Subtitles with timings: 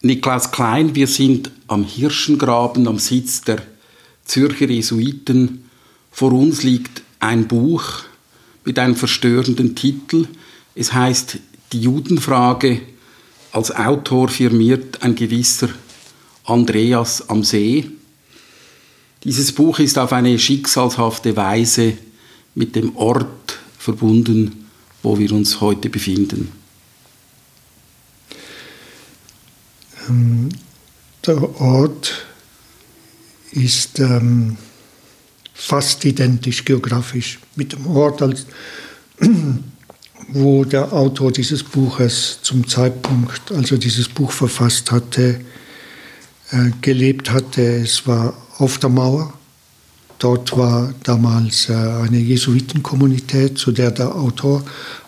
[0.00, 3.60] Niklaus Klein, wir sind am Hirschengraben, am Sitz der
[4.24, 5.68] Zürcher Jesuiten.
[6.12, 8.04] Vor uns liegt ein Buch
[8.64, 10.28] mit einem verstörenden Titel.
[10.76, 11.38] Es heißt
[11.72, 12.80] Die Judenfrage.
[13.50, 15.70] Als Autor firmiert ein gewisser
[16.44, 17.90] Andreas am See.
[19.24, 21.94] Dieses Buch ist auf eine schicksalshafte Weise
[22.54, 24.68] mit dem Ort verbunden,
[25.02, 26.52] wo wir uns heute befinden.
[29.97, 29.97] Ähm,
[31.26, 32.26] der Ort
[33.52, 34.56] ist ähm,
[35.54, 38.46] fast identisch geografisch mit dem Ort, als,
[40.28, 45.40] wo der Autor dieses Buches zum Zeitpunkt, als er dieses Buch verfasst hatte,
[46.50, 47.62] äh, gelebt hatte.
[47.62, 49.32] Es war auf der Mauer.
[50.18, 54.64] Dort war damals äh, eine Jesuitenkommunität, zu der der Autor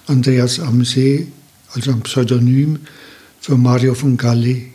[0.07, 1.29] Andreas am See,
[1.73, 2.81] also ein Pseudonym
[3.41, 4.73] für Mario von Galli,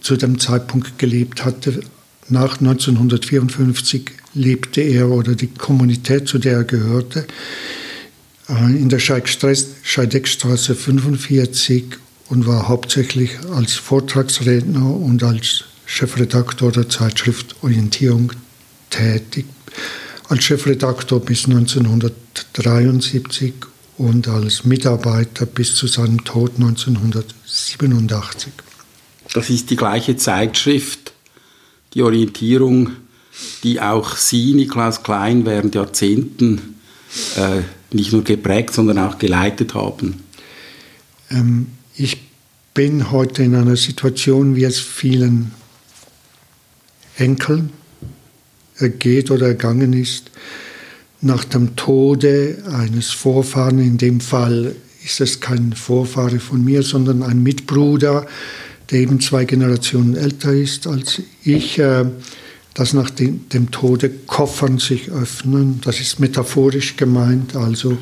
[0.00, 1.80] zu dem Zeitpunkt gelebt hatte.
[2.28, 7.26] Nach 1954 lebte er oder die Kommunität, zu der er gehörte,
[8.48, 11.84] äh, in der Scheideckstraße 45
[12.28, 18.32] und war hauptsächlich als Vortragsredner und als Chefredaktor der Zeitschrift Orientierung
[18.90, 19.44] tätig.
[20.28, 23.52] Als Chefredaktor bis 1973
[23.98, 28.52] und als Mitarbeiter bis zu seinem Tod 1987.
[29.32, 31.12] Das ist die gleiche Zeitschrift,
[31.94, 32.90] die Orientierung,
[33.62, 36.76] die auch Sie, Niklaus Klein, während Jahrzehnten
[37.36, 37.62] äh,
[37.94, 40.22] nicht nur geprägt, sondern auch geleitet haben.
[41.30, 42.18] Ähm, ich
[42.74, 45.52] bin heute in einer Situation, wie es vielen
[47.16, 47.70] Enkeln
[48.78, 50.30] ergeht oder ergangen ist,
[51.20, 57.22] nach dem Tode eines Vorfahren, in dem Fall ist es kein Vorfahre von mir, sondern
[57.22, 58.26] ein Mitbruder,
[58.92, 62.04] der eben zwei Generationen älter ist als ich, äh,
[62.74, 65.80] dass nach dem, Tode Koffern sich öffnen.
[65.84, 67.98] Das ist metaphorisch gemeint, also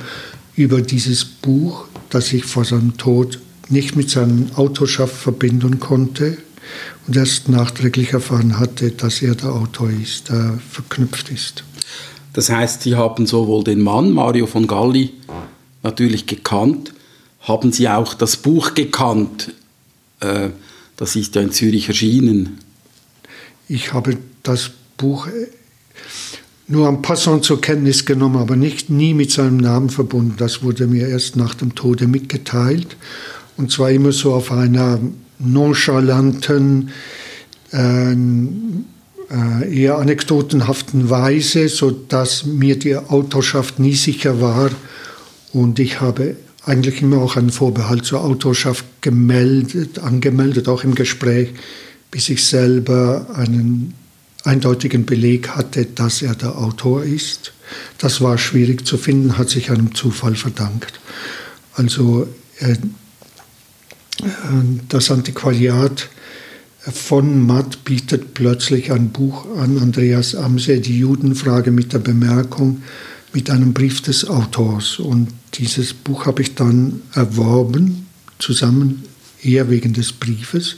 [0.55, 3.39] über dieses Buch, das ich vor seinem Tod
[3.69, 6.39] nicht mit seinem Autorschaft verbinden konnte
[7.07, 11.65] und erst nachträglich erfahren hatte, dass er der Autor ist, der verknüpft ist.
[12.33, 15.13] Das heißt, Sie haben sowohl den Mann Mario von Galli
[15.83, 16.93] natürlich gekannt,
[17.41, 19.53] haben Sie auch das Buch gekannt,
[20.21, 20.51] äh,
[21.01, 22.59] das ist ja in Zürich erschienen.
[23.69, 25.47] Ich habe das Buch äh,
[26.69, 30.35] nur am Passant zur Kenntnis genommen, aber nicht nie mit seinem Namen verbunden.
[30.37, 32.99] Das wurde mir erst nach dem Tode mitgeteilt.
[33.57, 35.01] Und zwar immer so auf einer
[35.39, 36.91] nonchalanten,
[37.73, 44.71] äh, äh, eher anekdotenhaften Weise, sodass mir die Autorschaft nie sicher war.
[45.55, 46.37] Und ich habe
[46.71, 51.51] eigentlich immer auch einen Vorbehalt zur Autorschaft gemeldet, angemeldet, auch im Gespräch,
[52.13, 53.95] bis ich selber einen
[54.45, 57.53] eindeutigen Beleg hatte, dass er der Autor ist.
[57.99, 61.01] Das war schwierig zu finden, hat sich einem Zufall verdankt.
[61.75, 62.29] Also
[62.61, 62.77] äh,
[64.89, 66.09] das Antiquariat
[66.79, 72.83] von Matt bietet plötzlich ein Buch an Andreas Amse, die Judenfrage mit der Bemerkung,
[73.33, 74.99] mit einem Brief des Autors.
[74.99, 78.07] Und dieses Buch habe ich dann erworben,
[78.39, 79.05] zusammen
[79.43, 80.77] eher wegen des Briefes,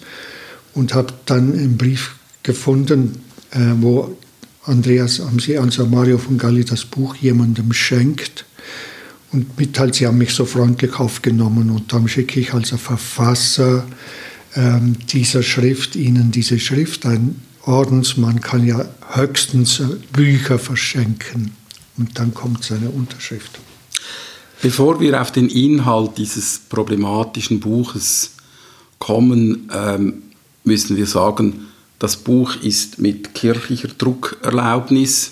[0.75, 3.21] und habe dann einen Brief gefunden,
[3.51, 4.17] äh, wo
[4.65, 8.47] Andreas Amsi, also Mario von Galli, das Buch jemandem schenkt
[9.33, 13.85] und mitteilt, sie haben mich so freundlich aufgenommen und dann schicke ich als Verfasser
[14.55, 17.07] ähm, dieser Schrift Ihnen diese Schrift.
[17.07, 21.53] Ein Ordensmann kann ja höchstens Bücher verschenken
[22.03, 23.61] und dann kommt seine Unterschrift.
[24.61, 28.33] Bevor wir auf den Inhalt dieses problematischen Buches
[28.99, 30.23] kommen, ähm,
[30.65, 31.69] müssen wir sagen,
[32.01, 35.31] das Buch ist mit kirchlicher Druckerlaubnis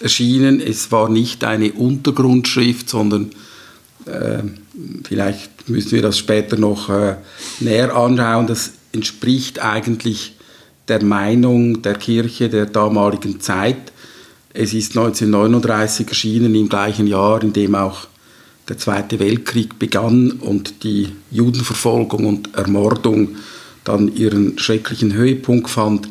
[0.00, 0.60] erschienen.
[0.60, 3.30] Es war nicht eine Untergrundschrift, sondern
[4.04, 4.42] äh,
[5.04, 7.16] vielleicht müssen wir das später noch äh,
[7.60, 8.46] näher anschauen.
[8.46, 10.34] Das entspricht eigentlich
[10.88, 13.92] der Meinung der Kirche der damaligen Zeit.
[14.58, 18.06] Es ist 1939 erschienen, im gleichen Jahr, in dem auch
[18.70, 23.36] der Zweite Weltkrieg begann und die Judenverfolgung und Ermordung
[23.84, 26.08] dann ihren schrecklichen Höhepunkt fand.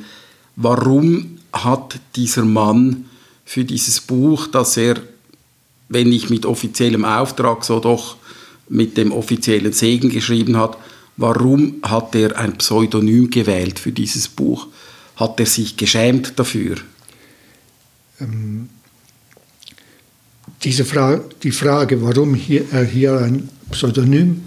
[0.55, 3.05] Warum hat dieser Mann
[3.45, 4.97] für dieses Buch, das er,
[5.89, 8.15] wenn nicht mit offiziellem Auftrag, so doch
[8.69, 10.77] mit dem offiziellen Segen geschrieben hat,
[11.17, 14.67] warum hat er ein Pseudonym gewählt für dieses Buch?
[15.15, 16.75] Hat er sich geschämt dafür?
[18.19, 18.69] Ähm,
[20.63, 24.41] diese Fra die Frage, warum hier, er hier ein Pseudonym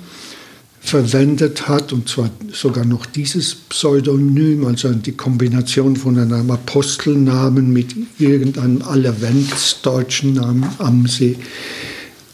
[0.80, 7.94] verwendet hat, und zwar sogar noch dieses Pseudonym, also die Kombination von einem Apostelnamen mit
[8.18, 11.36] irgendeinem allerweltsdeutschen Namen Amsee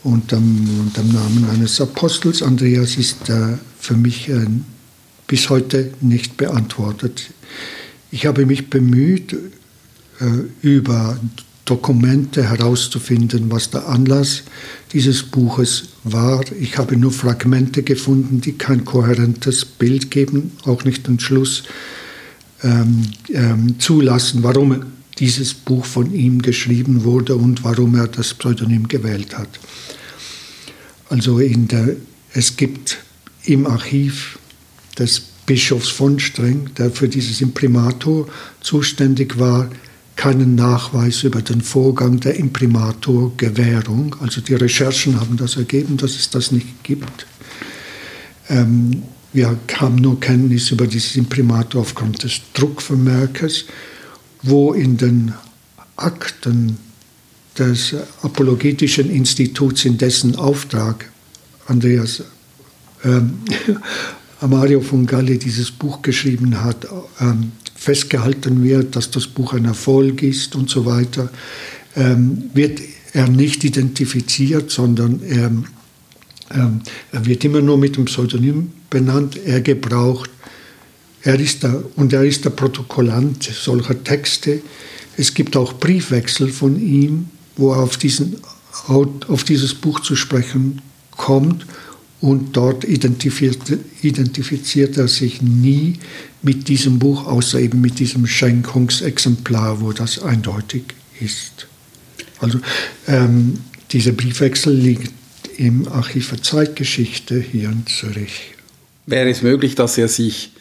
[0.05, 2.43] und dem, und dem Namen eines Apostels.
[2.43, 4.47] Andreas ist äh, für mich äh,
[5.27, 7.31] bis heute nicht beantwortet.
[8.11, 9.35] Ich habe mich bemüht,
[10.63, 11.19] über
[11.65, 14.43] Dokumente herauszufinden, was der Anlass
[14.93, 16.45] dieses Buches war.
[16.61, 21.65] Ich habe nur Fragmente gefunden, die kein kohärentes Bild geben, auch nicht den Schluss
[22.63, 24.85] ähm, ähm, zulassen, warum
[25.19, 29.49] dieses Buch von ihm geschrieben wurde und warum er das Pseudonym gewählt hat.
[31.09, 31.97] Also der,
[32.33, 32.99] es gibt
[33.45, 34.39] im Archiv
[34.99, 38.29] des Bischofs von Streng, der für dieses Imprimatur
[38.61, 39.71] zuständig war,
[40.17, 44.17] keinen Nachweis über den Vorgang der Imprimaturgewährung.
[44.21, 47.27] Also die Recherchen haben das ergeben, dass es das nicht gibt.
[48.49, 49.03] Ähm,
[49.33, 53.65] wir haben nur Kenntnis über dieses Imprimatur aufgrund des Druckvermerkes,
[54.43, 55.35] wo in den
[55.97, 56.79] Akten
[57.59, 61.11] des Apologetischen Instituts, in dessen Auftrag
[61.67, 62.23] Andreas
[63.05, 63.39] ähm,
[64.41, 66.87] Mario von Galli dieses Buch geschrieben hat,
[67.21, 67.53] ähm,
[67.85, 71.31] festgehalten wird, dass das Buch ein Erfolg ist und so weiter,
[71.97, 72.81] ähm, wird
[73.13, 75.47] er nicht identifiziert, sondern er,
[76.51, 76.81] ähm,
[77.13, 79.39] er wird immer nur mit dem Pseudonym benannt.
[79.45, 80.31] Er gebraucht,
[81.23, 84.61] er ist der, und er ist der Protokollant solcher Texte.
[85.17, 87.27] Es gibt auch Briefwechsel von ihm,
[87.57, 88.37] wo er auf, diesen,
[88.89, 90.83] auf dieses Buch zu sprechen
[91.13, 91.65] kommt
[92.25, 93.59] und dort identifiziert,
[94.01, 95.99] identifiziert er sich nie
[96.41, 100.85] mit diesem Buch, außer eben mit diesem Schenkungsexemplar, wo das eindeutig
[101.21, 101.67] ist.
[102.41, 102.61] Also
[103.09, 103.59] ähm,
[103.91, 105.13] dieser Briefwechsel liegt
[105.59, 108.55] im Archiv für Zeitgeschichte hier in Zürich.
[109.05, 110.53] Wäre es möglich, dass er sich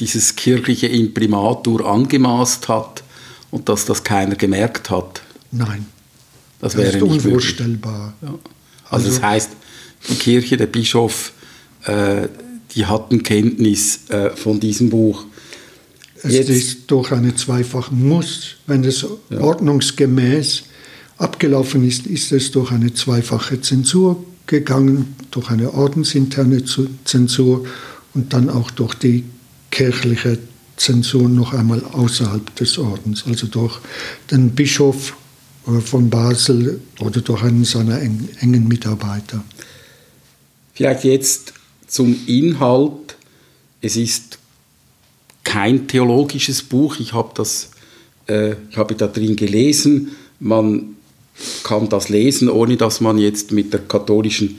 [0.00, 3.04] dieses kirchliche Imprimatur angemaßt hat
[3.52, 5.22] und dass das keiner gemerkt hat?
[5.52, 5.86] Nein.
[6.60, 8.14] Das, das wäre ist unvorstellbar.
[8.22, 8.28] Ja.
[8.90, 9.50] Also, also, das heißt,
[10.18, 11.32] Kirche, der Bischof,
[11.84, 12.28] äh,
[12.74, 15.24] die hatten Kenntnis äh, von diesem Buch.
[16.22, 18.56] Es Jetzt, ist durch eine zweifache Muss.
[18.66, 19.40] Wenn es ja.
[19.40, 20.64] ordnungsgemäß
[21.18, 26.62] abgelaufen ist, ist es durch eine zweifache Zensur gegangen, durch eine ordensinterne
[27.04, 27.64] Zensur
[28.14, 29.24] und dann auch durch die
[29.70, 30.38] kirchliche
[30.76, 33.78] Zensur noch einmal außerhalb des Ordens, also durch
[34.30, 35.14] den Bischof
[35.66, 39.44] äh, von Basel oder durch einen seiner engen Mitarbeiter.
[40.82, 41.52] Vielleicht jetzt
[41.86, 43.16] zum Inhalt.
[43.80, 44.40] Es ist
[45.44, 46.96] kein theologisches Buch.
[46.98, 47.70] Ich habe das,
[48.26, 50.16] äh, ich habe da drin gelesen.
[50.40, 50.96] Man
[51.62, 54.58] kann das lesen, ohne dass man jetzt mit der katholischen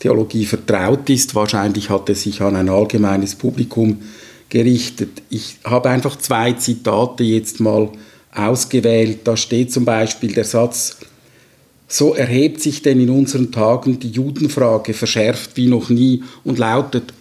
[0.00, 1.36] Theologie vertraut ist.
[1.36, 4.02] Wahrscheinlich hat es sich an ein allgemeines Publikum
[4.48, 5.22] gerichtet.
[5.30, 7.88] Ich habe einfach zwei Zitate jetzt mal
[8.34, 9.20] ausgewählt.
[9.22, 10.96] Da steht zum Beispiel der Satz,
[11.92, 17.12] so erhebt sich denn in unseren Tagen die Judenfrage verschärft wie noch nie und lautet,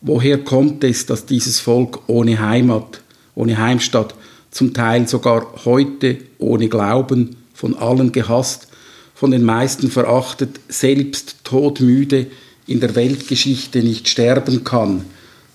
[0.00, 3.00] woher kommt es, dass dieses Volk ohne Heimat,
[3.34, 4.14] ohne Heimstatt,
[4.52, 8.68] zum Teil sogar heute ohne Glauben, von allen gehasst,
[9.12, 12.28] von den meisten verachtet, selbst todmüde
[12.68, 15.04] in der Weltgeschichte nicht sterben kann.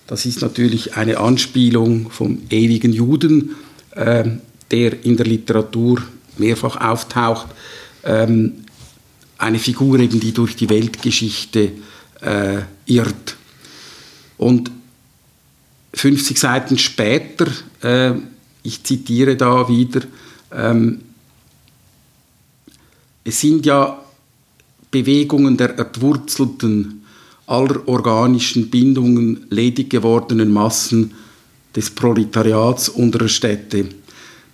[0.06, 3.56] Das ist natürlich eine Anspielung vom ewigen Juden,
[3.92, 4.24] äh,
[4.70, 6.02] der in der Literatur
[6.36, 7.48] mehrfach auftaucht
[8.04, 8.64] ähm,
[9.38, 11.72] eine Figur eben, die durch die Weltgeschichte
[12.20, 13.36] äh, irrt.
[14.36, 14.70] Und
[15.94, 17.46] 50 Seiten später,
[17.82, 18.14] äh,
[18.62, 20.02] ich zitiere da wieder,
[20.52, 21.00] ähm,
[23.24, 24.02] es sind ja
[24.90, 27.04] Bewegungen der entwurzelten,
[27.46, 31.12] aller organischen Bindungen ledig gewordenen Massen
[31.74, 33.86] des Proletariats unserer Städte.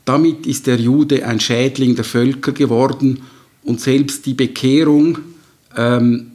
[0.04, 3.22] Damit ist der Jude ein Schädling der Völker geworden
[3.64, 5.18] und selbst die Bekehrung,
[5.76, 6.32] ähm,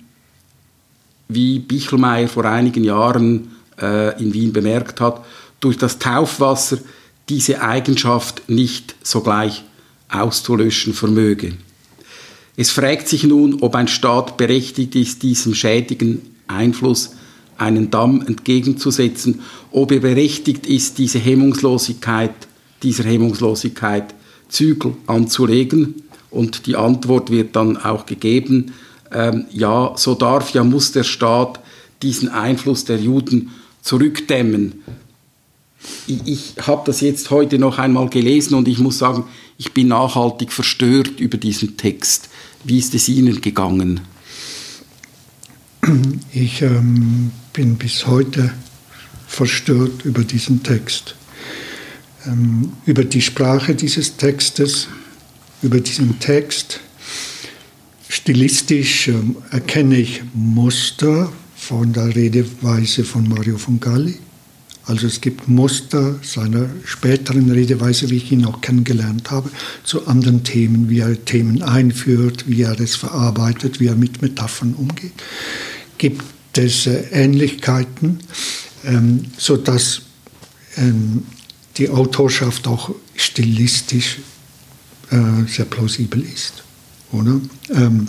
[1.27, 5.23] wie Bichelmeier vor einigen Jahren äh, in Wien bemerkt hat,
[5.59, 6.79] durch das Taufwasser
[7.29, 9.63] diese Eigenschaft nicht sogleich
[10.09, 11.53] auszulöschen vermöge.
[12.57, 17.11] Es fragt sich nun, ob ein Staat berechtigt ist, diesem schädigen Einfluss
[17.57, 22.33] einen Damm entgegenzusetzen, ob er berechtigt ist, diese Hemmungslosigkeit,
[22.81, 24.15] dieser Hemmungslosigkeit
[24.49, 28.73] Zügel anzulegen und die Antwort wird dann auch gegeben,
[29.11, 31.59] ähm, ja, so darf, ja muss der Staat
[32.01, 34.83] diesen Einfluss der Juden zurückdämmen.
[36.07, 39.25] Ich, ich habe das jetzt heute noch einmal gelesen und ich muss sagen,
[39.57, 42.29] ich bin nachhaltig verstört über diesen Text.
[42.63, 44.01] Wie ist es Ihnen gegangen?
[46.31, 48.53] Ich ähm, bin bis heute
[49.27, 51.15] verstört über diesen Text,
[52.25, 54.87] ähm, über die Sprache dieses Textes,
[55.61, 56.79] über diesen Text.
[58.07, 64.17] Stilistisch ähm, erkenne ich Muster von der Redeweise von Mario von Galli.
[64.85, 69.51] Also es gibt Muster seiner späteren Redeweise, wie ich ihn auch kennengelernt habe,
[69.83, 74.73] zu anderen Themen, wie er Themen einführt, wie er es verarbeitet, wie er mit Metaphern
[74.73, 75.13] umgeht.
[75.99, 76.23] Gibt
[76.57, 78.19] es äh, Ähnlichkeiten,
[78.83, 80.01] ähm, sodass
[80.77, 81.23] ähm,
[81.77, 84.17] die Autorschaft auch stilistisch
[85.11, 86.63] äh, sehr plausibel ist.
[87.11, 87.39] Oder?
[87.73, 88.07] Ähm,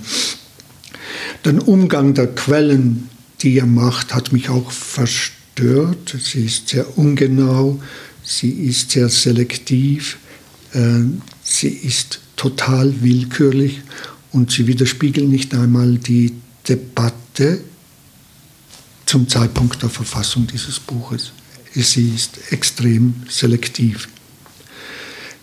[1.44, 3.08] der Umgang der Quellen,
[3.40, 6.16] die er macht, hat mich auch verstört.
[6.18, 7.80] Sie ist sehr ungenau,
[8.22, 10.18] sie ist sehr selektiv,
[10.72, 11.00] äh,
[11.42, 13.80] sie ist total willkürlich
[14.32, 16.34] und sie widerspiegelt nicht einmal die
[16.68, 17.60] Debatte
[19.06, 21.32] zum Zeitpunkt der Verfassung dieses Buches.
[21.74, 24.08] Sie ist extrem selektiv.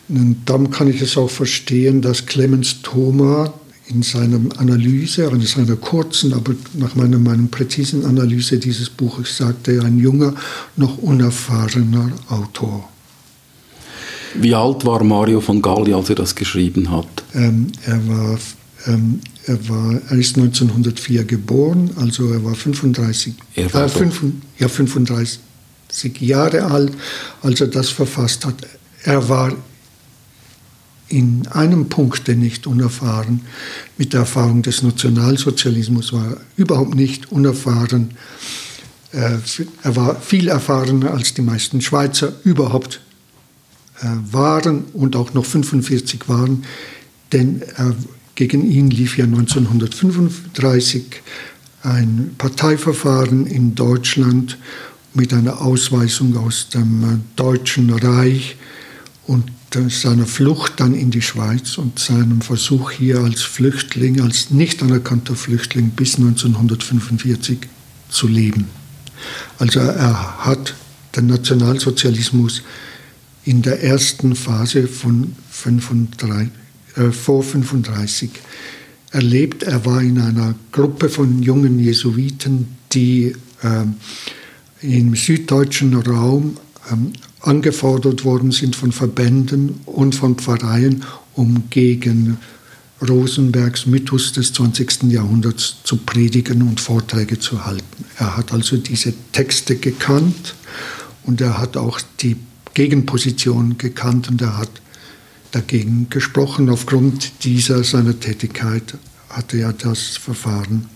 [0.10, 3.54] Und darum kann ich es auch verstehen, dass Clemens Thoma
[3.90, 9.82] in seiner Analyse, in seiner kurzen, aber nach meiner Meinung präzisen Analyse dieses Buches sagte,
[9.84, 10.34] ein junger,
[10.76, 12.90] noch unerfahrener Autor.
[14.36, 17.08] Wie alt war Mario von Galli, als er das geschrieben hat?
[17.34, 18.40] Ähm, er, war,
[18.88, 24.22] ähm, er, war, er ist 1904 geboren, also er war 35, er war äh, 5,
[24.60, 25.40] ja, 35
[26.20, 26.92] Jahre alt,
[27.42, 28.56] als er das verfasst hat.
[29.04, 29.54] Er war
[31.10, 33.42] in einem Punkt nicht unerfahren.
[33.98, 38.12] Mit der Erfahrung des Nationalsozialismus war er überhaupt nicht unerfahren.
[39.14, 39.38] Äh,
[39.84, 43.02] er war viel erfahrener als die meisten Schweizer überhaupt
[44.02, 46.64] äh, waren und auch noch 45 waren,
[47.34, 47.62] denn
[48.36, 51.24] gegen ihn lief ja 1935
[51.82, 54.58] ein Parteiverfahren in Deutschland
[55.14, 58.56] mit einer Ausweisung aus dem äh, Deutschen Reich
[59.26, 64.82] und seiner Flucht dann in die Schweiz und seinem Versuch hier als Flüchtling, als nicht
[64.82, 67.60] anerkannter Flüchtling bis 1945
[68.10, 68.68] zu leben.
[69.60, 70.74] Also er hat
[71.16, 72.62] den Nationalsozialismus
[73.44, 76.50] in der ersten Phase von 35,
[76.96, 78.30] äh, vor 35
[79.12, 79.64] erlebt.
[79.64, 83.86] Er war in einer Gruppe von jungen Jesuiten, die äh,
[84.82, 86.58] im süddeutschen Raum
[86.92, 91.04] ähm, angefordert worden sind von Verbänden und von Pfarreien,
[91.34, 92.38] um gegen
[93.08, 95.04] Rosenbergs Mythos des 20.
[95.04, 98.06] Jahrhunderts zu predigen und Vorträge zu halten.
[98.18, 100.56] Er hat also diese Texte gekannt
[101.24, 102.38] und er hat auch die
[102.74, 104.72] Gegenposition gekannt und er hat
[105.52, 106.70] dagegen gesprochen.
[106.70, 108.96] Aufgrund dieser seiner Tätigkeit
[109.30, 110.90] hatte er das Verfahren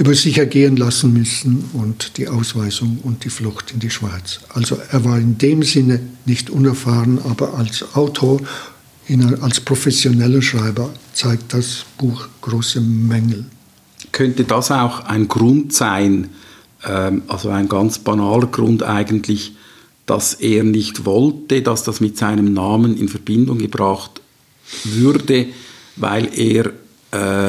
[0.00, 4.40] über sich ergehen lassen müssen und die Ausweisung und die Flucht in die Schweiz.
[4.48, 8.40] Also er war in dem Sinne nicht unerfahren, aber als Autor,
[9.42, 13.44] als professioneller Schreiber zeigt das Buch große Mängel.
[14.10, 16.30] Könnte das auch ein Grund sein,
[16.82, 19.52] ähm, also ein ganz banaler Grund eigentlich,
[20.06, 24.22] dass er nicht wollte, dass das mit seinem Namen in Verbindung gebracht
[24.84, 25.48] würde,
[25.96, 26.72] weil er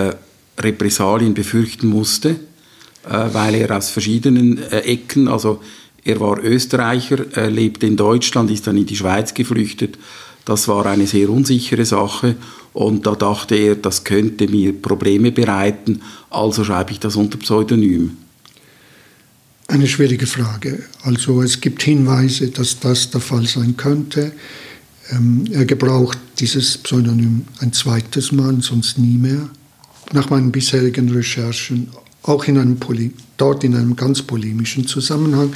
[0.10, 0.16] äh,
[0.58, 5.62] Repressalien befürchten musste, äh, weil er aus verschiedenen äh, Ecken, also
[6.04, 9.98] er war Österreicher, äh, lebte in Deutschland, ist dann in die Schweiz geflüchtet.
[10.46, 12.36] Das war eine sehr unsichere Sache
[12.74, 18.18] und da dachte er, das könnte mir Probleme bereiten, also schreibe ich das unter Pseudonym.
[19.68, 20.84] Eine schwierige Frage.
[21.04, 24.34] Also es gibt Hinweise, dass das der Fall sein könnte.
[25.12, 29.50] Ähm, er gebraucht dieses Pseudonym ein zweites Mal, sonst nie mehr
[30.14, 31.90] nach meinen bisherigen Recherchen
[32.24, 32.78] auch in einem
[33.38, 35.54] dort in einem ganz polemischen Zusammenhang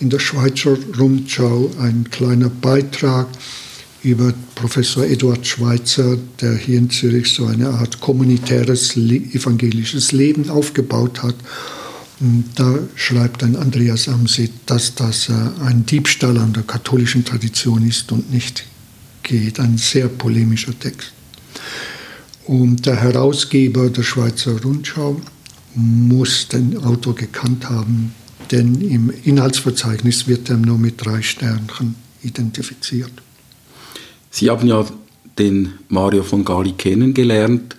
[0.00, 3.28] in der Schweizer Rundschau ein kleiner Beitrag
[4.02, 11.22] über Professor Eduard Schweitzer, der hier in Zürich so eine Art kommunitäres evangelisches Leben aufgebaut
[11.22, 11.36] hat.
[12.20, 15.32] Und da schreibt ein Andreas Amset, dass das äh,
[15.64, 18.64] ein Diebstahl an der katholischen Tradition ist und nicht
[19.22, 19.58] geht.
[19.58, 21.12] Ein sehr polemischer Text.
[22.46, 25.20] Und der Herausgeber der Schweizer Rundschau
[25.74, 28.14] muss den Autor gekannt haben,
[28.50, 33.12] denn im Inhaltsverzeichnis wird er nur mit drei Sternchen identifiziert.
[34.30, 34.84] Sie haben ja
[35.38, 37.76] den Mario von Gali kennengelernt.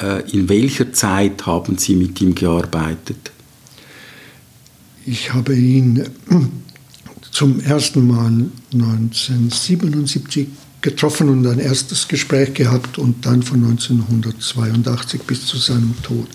[0.00, 3.30] Äh, in welcher Zeit haben Sie mit ihm gearbeitet?
[5.06, 6.04] Ich habe ihn
[7.30, 10.48] zum ersten Mal 1977
[10.80, 16.28] getroffen und ein erstes Gespräch gehabt und dann von 1982 bis zu seinem Tod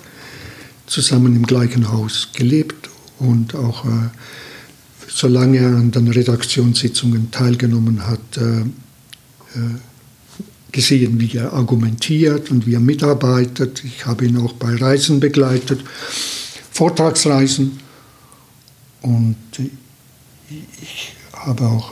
[0.87, 4.09] zusammen im gleichen Haus gelebt und auch äh,
[5.07, 9.75] solange er an den Redaktionssitzungen teilgenommen hat, äh, äh,
[10.71, 13.81] gesehen, wie er argumentiert und wie er mitarbeitet.
[13.85, 15.81] Ich habe ihn auch bei Reisen begleitet,
[16.71, 17.79] Vortragsreisen.
[19.01, 19.37] Und
[20.49, 21.91] ich habe auch,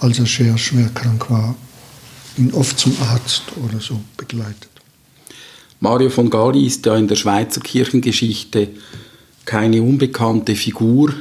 [0.00, 1.54] als er schwer, schwer krank war,
[2.38, 4.68] ihn oft zum Arzt oder so begleitet.
[5.80, 8.68] Mario von Gali ist ja in der Schweizer Kirchengeschichte
[9.44, 11.12] keine unbekannte Figur.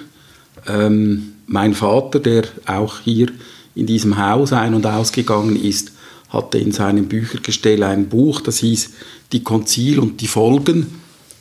[0.67, 3.27] Ähm, mein Vater, der auch hier
[3.75, 5.91] in diesem Haus ein- und ausgegangen ist,
[6.29, 8.91] hatte in seinem Büchergestell ein Buch, das hieß
[9.31, 10.87] Die Konzil und die Folgen,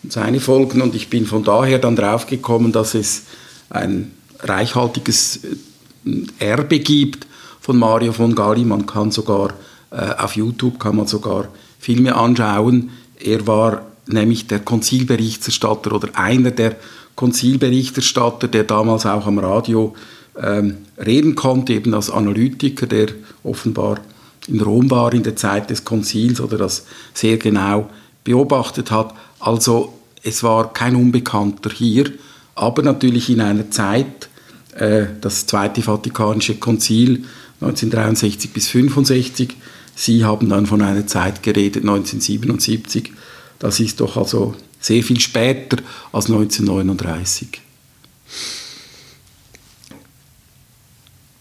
[0.08, 0.82] seine Folgen.
[0.82, 3.22] Und ich bin von daher dann draufgekommen, dass es
[3.70, 7.26] ein reichhaltiges äh, Erbe gibt
[7.64, 8.62] von Mario von Gali.
[8.62, 9.54] Man kann sogar
[9.90, 12.90] äh, auf YouTube kann man sogar Filme anschauen.
[13.18, 16.76] Er war nämlich der Konzilberichterstatter oder einer der
[17.14, 19.94] Konzilberichterstatter, der damals auch am Radio
[20.36, 23.08] ähm, reden konnte, eben als Analytiker, der
[23.44, 24.00] offenbar
[24.46, 27.88] in Rom war in der Zeit des Konzils oder das sehr genau
[28.24, 29.14] beobachtet hat.
[29.40, 32.12] Also es war kein Unbekannter hier,
[32.56, 34.28] aber natürlich in einer Zeit,
[34.76, 37.24] äh, das Zweite Vatikanische Konzil
[37.60, 39.56] 1963 bis 1965,
[39.96, 43.12] Sie haben dann von einer Zeit geredet, 1977,
[43.60, 45.78] das ist doch also sehr viel später
[46.12, 47.60] als 1939.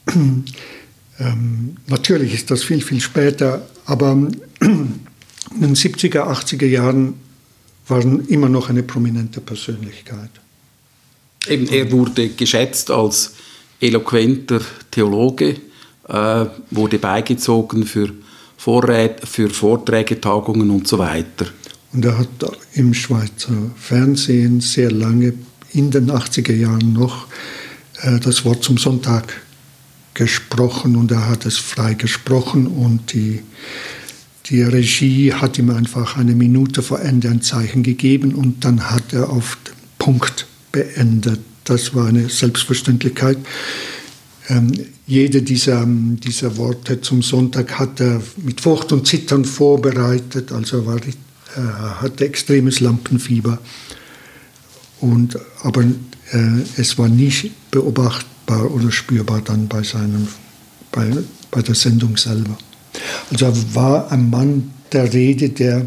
[1.19, 4.13] Ähm, natürlich ist das viel, viel später, aber
[4.61, 4.99] in
[5.61, 7.13] den 70er, 80er Jahren
[7.87, 10.31] waren immer noch eine prominente Persönlichkeit.
[11.47, 13.33] Eben, er wurde geschätzt als
[13.81, 15.57] eloquenter Theologe,
[16.07, 18.09] äh, wurde beigezogen für,
[18.57, 21.47] Vorrät, für Vorträge, Tagungen und so weiter.
[21.91, 22.27] Und er hat
[22.73, 25.33] im Schweizer Fernsehen sehr lange,
[25.73, 27.27] in den 80er Jahren noch,
[28.01, 29.41] äh, das Wort zum Sonntag
[30.13, 33.41] gesprochen und er hat es frei gesprochen und die,
[34.45, 39.11] die Regie hat ihm einfach eine Minute vor Ende ein Zeichen gegeben und dann hat
[39.11, 41.39] er auf den Punkt beendet.
[41.63, 43.37] Das war eine Selbstverständlichkeit.
[44.49, 44.73] Ähm,
[45.07, 50.99] jede dieser, dieser Worte zum Sonntag hat er mit Furcht und Zittern vorbereitet, also war,
[51.55, 53.59] er hatte extremes Lampenfieber.
[54.99, 56.37] Und, aber äh,
[56.75, 60.27] es war nicht beobachtet sichtbar oder spürbar dann bei, seinem,
[60.91, 61.11] bei,
[61.51, 62.57] bei der Sendung selber.
[63.31, 65.85] Also er war ein Mann der Rede, der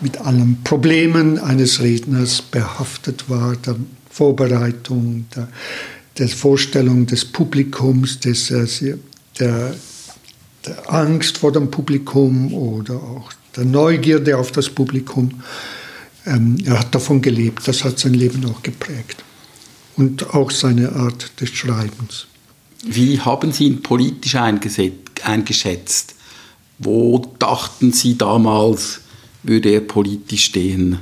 [0.00, 3.76] mit allen Problemen eines Redners behaftet war, der
[4.16, 5.48] Vorbereitung, der,
[6.16, 8.96] der Vorstellung des Publikums, des, äh,
[9.38, 9.74] der,
[10.64, 15.42] der Angst vor dem Publikum oder auch der Neugierde auf das Publikum.
[16.24, 19.22] Ähm, er hat davon gelebt, das hat sein Leben auch geprägt
[19.96, 22.26] und auch seine Art des Schreibens.
[22.86, 26.14] Wie haben Sie ihn politisch eingeschätzt?
[26.78, 29.00] Wo dachten Sie damals,
[29.42, 31.00] würde er politisch stehen?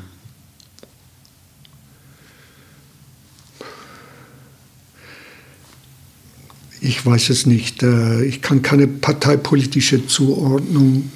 [6.85, 7.83] Ich weiß es nicht.
[7.83, 11.11] Äh, ich kann keine parteipolitische Zuordnung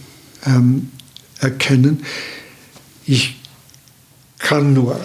[0.47, 0.89] ähm,
[1.41, 2.05] erkennen.
[3.05, 3.37] Ich
[4.39, 4.99] kann nur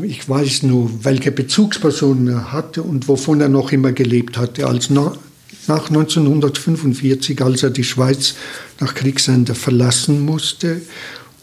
[0.00, 4.66] ich weiß nur, welche Bezugspersonen er hatte und wovon er noch immer gelebt hatte.
[4.66, 5.18] Als nach,
[5.66, 8.34] nach 1945, als er die Schweiz
[8.80, 10.80] nach Kriegsende verlassen musste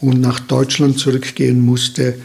[0.01, 2.15] und nach Deutschland zurückgehen musste,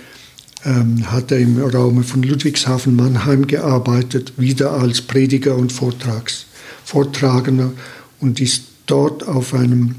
[0.65, 6.47] ähm, hat er im Raum von Ludwigshafen Mannheim gearbeitet, wieder als Prediger und Vortrags,
[6.85, 7.73] Vortragender
[8.21, 9.97] und ist dort auf einem,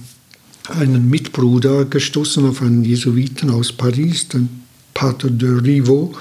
[0.70, 4.50] einen Mitbruder gestoßen, auf einen Jesuiten aus Paris, den
[4.94, 6.16] Pater de Rivaux,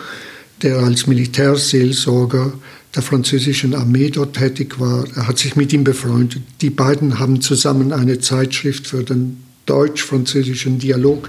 [0.62, 2.52] der als Militärseelsorger
[2.94, 5.04] der französischen Armee dort tätig war.
[5.16, 6.42] Er hat sich mit ihm befreundet.
[6.61, 11.28] Die beiden haben zusammen eine Zeitschrift für den deutsch-französischen Dialog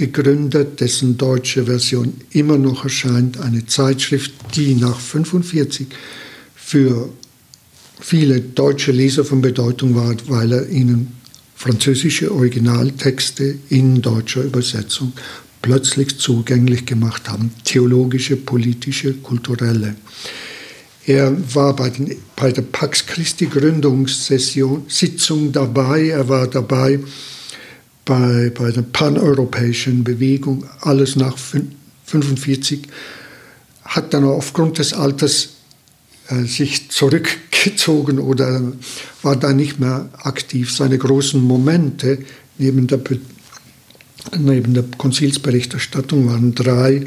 [0.00, 3.38] gegründet, dessen deutsche Version immer noch erscheint.
[3.38, 5.88] Eine Zeitschrift, die nach 1945
[6.56, 7.10] für
[8.00, 11.12] viele deutsche Leser von Bedeutung war, weil er ihnen
[11.54, 15.12] französische Originaltexte in deutscher Übersetzung
[15.60, 19.96] plötzlich zugänglich gemacht haben, theologische, politische, kulturelle.
[21.04, 27.00] Er war bei, den, bei der Pax Christi Gründungssitzung dabei, er war dabei
[28.10, 32.88] bei, bei der paneuropäischen Bewegung, alles nach 1945,
[33.84, 35.50] hat dann aufgrund des Alters
[36.26, 38.62] äh, sich zurückgezogen oder
[39.22, 40.72] war da nicht mehr aktiv.
[40.72, 42.18] Seine großen Momente
[42.58, 43.00] neben der
[44.38, 47.06] Neben der Konzilsberichterstattung waren drei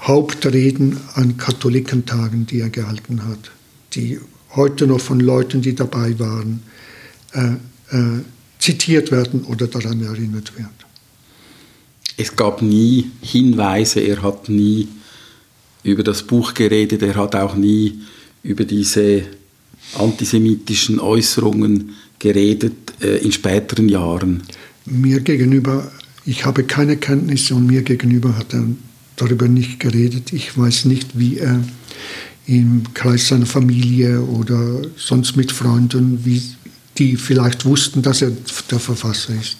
[0.00, 3.52] Hauptreden an Katholikentagen, die er gehalten hat,
[3.94, 4.18] die
[4.56, 6.62] heute noch von Leuten, die dabei waren,
[7.34, 7.52] äh,
[7.96, 8.22] äh,
[8.58, 10.70] zitiert werden oder daran erinnert werden.
[12.16, 14.88] Es gab nie Hinweise, er hat nie
[15.84, 18.00] über das Buch geredet, er hat auch nie
[18.42, 19.22] über diese
[19.96, 24.42] antisemitischen Äußerungen geredet äh, in späteren Jahren.
[24.84, 25.90] Mir gegenüber,
[26.24, 28.64] ich habe keine Kenntnisse und mir gegenüber hat er
[29.16, 30.32] darüber nicht geredet.
[30.32, 31.62] Ich weiß nicht, wie er
[32.46, 36.42] im Kreis seiner Familie oder sonst mit Freunden, wie,
[36.98, 38.32] die vielleicht wussten, dass er
[38.70, 39.56] der Verfasser ist,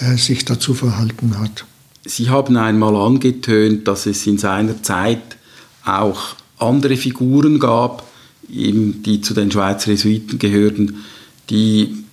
[0.00, 1.64] äh, sich dazu verhalten hat.
[2.04, 5.22] Sie haben einmal angetönt, dass es in seiner Zeit
[5.84, 8.06] auch andere Figuren gab,
[8.46, 11.04] die zu den Schweizer Jesuiten gehörten,
[11.50, 12.04] die,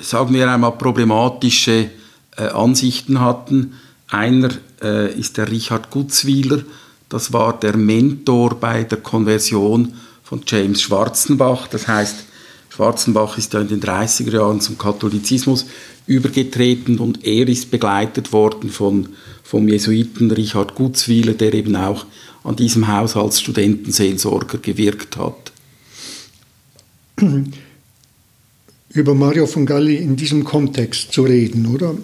[0.00, 1.90] sagen wir einmal, problematische
[2.36, 3.74] äh, Ansichten hatten.
[4.08, 4.50] Einer
[4.82, 6.62] äh, ist der Richard Gutzwiller,
[7.08, 11.68] das war der Mentor bei der Konversion von James Schwarzenbach.
[11.68, 12.25] Das heißt,
[12.76, 15.64] Schwarzenbach ist ja in den 30er Jahren zum Katholizismus
[16.06, 19.08] übergetreten und er ist begleitet worden von,
[19.42, 22.04] vom Jesuiten Richard Gutzwiller, der eben auch
[22.44, 25.52] an diesem Haus als Studentenseelsorger gewirkt hat.
[28.90, 31.94] Über Mario von Galli in diesem Kontext zu reden, oder?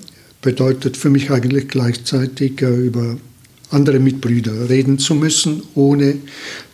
[0.41, 3.19] Bedeutet für mich eigentlich gleichzeitig äh, über
[3.73, 6.17] andere Mitbrüder reden zu müssen, ohne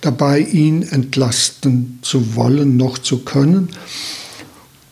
[0.00, 3.68] dabei ihn entlasten zu wollen, noch zu können.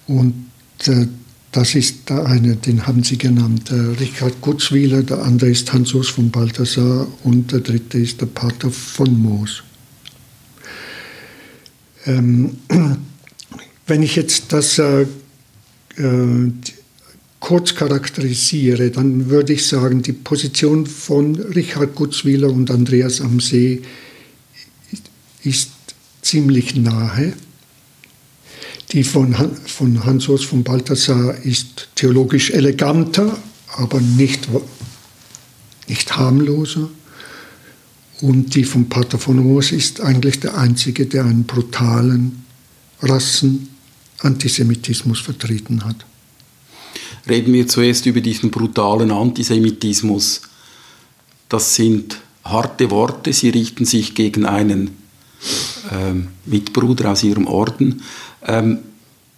[0.06, 0.46] Und
[0.86, 1.06] äh,
[1.52, 6.30] das ist der eine, den haben Sie genannt, Richard Gutzwiller, der andere ist Hans-Urs von
[6.30, 9.62] Balthasar und der dritte ist der Pater von Moos.
[12.04, 12.58] Ähm,
[13.86, 16.52] wenn ich jetzt das äh, äh,
[17.46, 23.82] kurz charakterisiere, dann würde ich sagen, die Position von Richard Gutzwiller und Andreas am See
[25.44, 25.70] ist
[26.22, 27.34] ziemlich nahe.
[28.90, 29.32] Die von,
[29.64, 33.38] von Hans-Urs von Balthasar ist theologisch eleganter,
[33.76, 34.48] aber nicht,
[35.86, 36.90] nicht harmloser.
[38.22, 42.44] Und die von Pater von Moos ist eigentlich der einzige, der einen brutalen
[43.02, 46.04] Rassen-Antisemitismus vertreten hat.
[47.28, 50.42] Reden wir zuerst über diesen brutalen Antisemitismus.
[51.48, 54.96] Das sind harte Worte, sie richten sich gegen einen
[55.92, 58.02] ähm, Mitbruder aus ihrem Orden.
[58.44, 58.78] Ähm,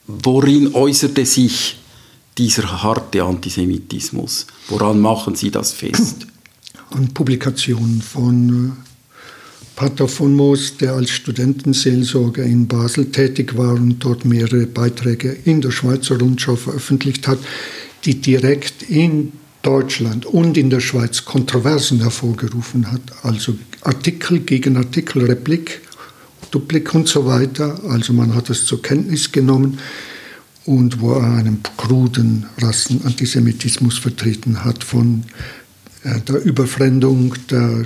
[0.07, 1.79] worin äußerte sich
[2.37, 4.46] dieser harte Antisemitismus?
[4.68, 6.27] Woran machen Sie das fest?
[6.90, 8.88] An Publikationen von äh,
[9.79, 15.61] Pater von Moos, der als Studentenseelsorger in Basel tätig war und dort mehrere Beiträge in
[15.61, 17.38] der Schweizer Rundschau veröffentlicht hat,
[18.05, 23.03] die direkt in Deutschland und in der Schweiz Kontroversen hervorgerufen hat.
[23.23, 25.81] Also Artikel gegen Artikel, Replik
[26.51, 27.81] Duplik und so weiter.
[27.88, 29.79] Also man hat es zur Kenntnis genommen
[30.64, 35.23] und wo er einen kruden Rassenantisemitismus vertreten hat von
[36.03, 37.85] äh, der Überfremdung der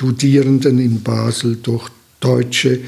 [0.00, 2.80] Studierenden in Basel durch deutsche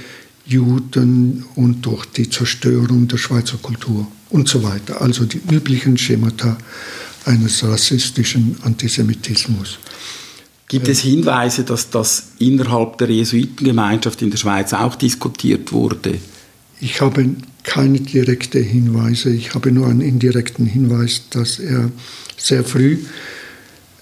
[0.47, 5.03] Juden und durch die Zerstörung der Schweizer Kultur und so weiter.
[5.03, 6.57] Also die üblichen Schemata
[7.27, 9.79] eines rassistischen Antisemitismus.
[10.69, 16.15] Gibt es Hinweise, dass das innerhalb der Jesuitengemeinschaft in der Schweiz auch diskutiert wurde?
[16.81, 17.29] Ich habe
[17.63, 19.29] keine direkten Hinweise.
[19.29, 21.91] Ich habe nur einen indirekten Hinweis, dass er
[22.39, 23.01] sehr früh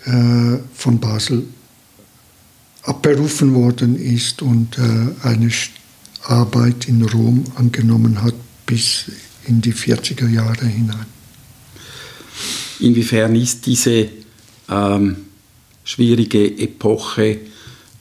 [0.04, 1.42] äh, von Basel
[2.82, 5.50] abberufen worden ist und äh, eine
[6.24, 8.34] Arbeit in Rom angenommen hat
[8.66, 9.06] bis
[9.46, 11.06] in die 40er Jahre hinein.
[12.80, 14.08] Inwiefern ist diese
[14.68, 15.16] ähm
[15.90, 17.38] schwierige Epoche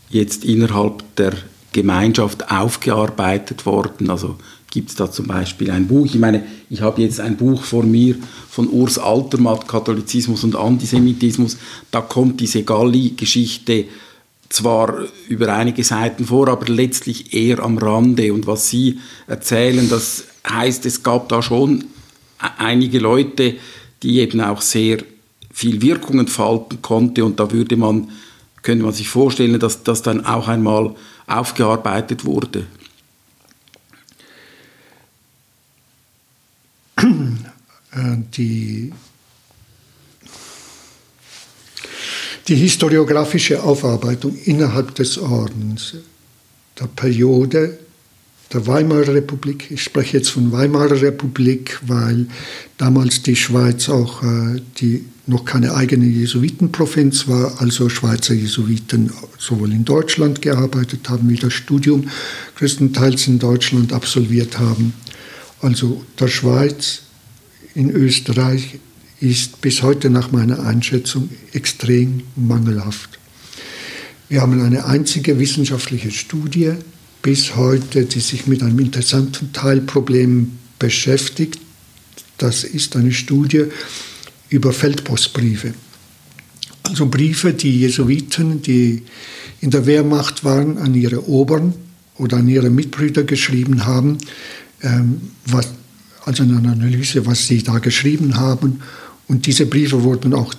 [0.10, 1.34] jetzt innerhalb der
[1.72, 4.10] Gemeinschaft aufgearbeitet worden.
[4.10, 4.36] Also
[4.70, 6.06] gibt es da zum Beispiel ein Buch.
[6.06, 8.16] Ich meine, ich habe jetzt ein Buch vor mir
[8.50, 11.58] von Urs Altermatt, Katholizismus und Antisemitismus.
[11.90, 13.86] Da kommt diese Galli-Geschichte
[14.50, 18.34] zwar über einige Seiten vor, aber letztlich eher am Rande.
[18.34, 21.86] Und was Sie erzählen, das heißt, es gab da schon
[22.58, 23.56] einige Leute,
[24.02, 25.00] die eben auch sehr
[25.52, 28.10] viel Wirkung entfalten konnte und da würde man,
[28.62, 30.96] könnte man sich vorstellen, dass das dann auch einmal
[31.28, 32.66] aufgearbeitet wurde.
[37.92, 38.94] Äh, die,
[42.50, 45.94] die historiografische Aufarbeitung innerhalb des Ordens
[46.80, 47.78] der Periode
[48.52, 49.70] der Weimarer Republik.
[49.70, 52.26] Ich spreche jetzt von Weimarer Republik, weil
[52.78, 59.72] damals die Schweiz auch äh, die noch keine eigene Jesuitenprovinz war, also Schweizer Jesuiten sowohl
[59.72, 62.10] in Deutschland gearbeitet haben, wie das Studium
[62.58, 64.94] größtenteils in Deutschland absolviert haben.
[65.62, 67.04] Also der Schweiz
[67.76, 68.80] in Österreich
[69.22, 73.20] ist bis heute nach meiner Einschätzung extrem mangelhaft.
[74.30, 76.74] Wir haben eine einzige wissenschaftliche Studie
[77.22, 81.60] bis heute, die sich mit einem interessanten Teilproblem beschäftigt.
[82.38, 83.66] Das ist eine Studie
[84.50, 85.74] über Feldpostbriefe.
[86.84, 89.04] Also Briefe, die Jesuiten, die
[89.62, 91.74] in der Wehrmacht waren, an ihre Obern
[92.18, 94.18] oder an ihre Mitbrüder geschrieben haben,
[94.82, 95.70] ähm, was,
[96.26, 98.82] also eine Analyse, was sie da geschrieben haben.
[99.30, 100.54] Und diese Briefe wurden auch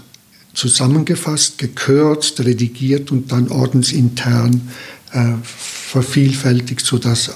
[0.54, 4.68] zusammengefasst, gekürzt, redigiert und dann ordensintern
[5.12, 7.32] äh, vervielfältigt, sodass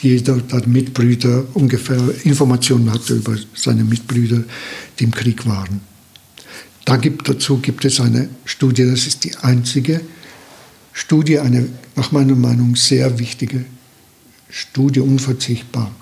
[0.00, 4.44] jeder der Mitbrüder ungefähr Informationen hatte über seine Mitbrüder,
[4.98, 5.80] die im Krieg waren.
[6.84, 10.02] Da gibt, dazu gibt es eine Studie, das ist die einzige
[10.92, 13.64] Studie, eine nach meiner Meinung sehr wichtige
[14.50, 15.94] Studie, unverzichtbar.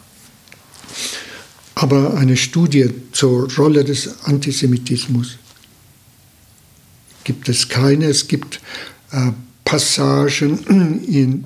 [1.82, 5.36] Aber eine Studie zur Rolle des Antisemitismus
[7.24, 8.04] gibt es keine.
[8.04, 8.60] Es gibt
[9.10, 9.32] äh,
[9.64, 11.44] Passagen in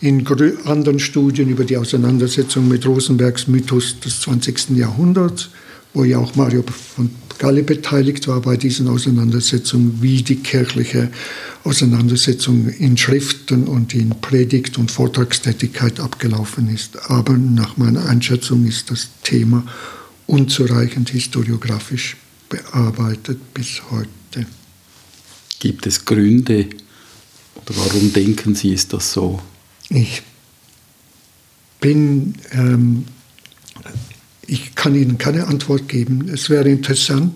[0.00, 0.24] in
[0.66, 4.76] anderen Studien über die Auseinandersetzung mit Rosenbergs Mythos des 20.
[4.76, 5.48] Jahrhunderts,
[5.96, 11.10] wo ja auch Mario von Galle beteiligt war bei diesen Auseinandersetzungen, wie die kirchliche
[11.64, 17.10] Auseinandersetzung in Schriften und in Predigt- und Vortragstätigkeit abgelaufen ist.
[17.10, 19.64] Aber nach meiner Einschätzung ist das Thema
[20.26, 22.16] unzureichend historiografisch
[22.48, 24.46] bearbeitet bis heute.
[25.58, 26.66] Gibt es Gründe
[27.54, 29.40] oder warum denken Sie, ist das so?
[29.88, 30.22] Ich
[31.80, 33.06] bin, ähm,
[34.46, 36.28] ich kann Ihnen keine Antwort geben.
[36.32, 37.34] Es wäre interessant.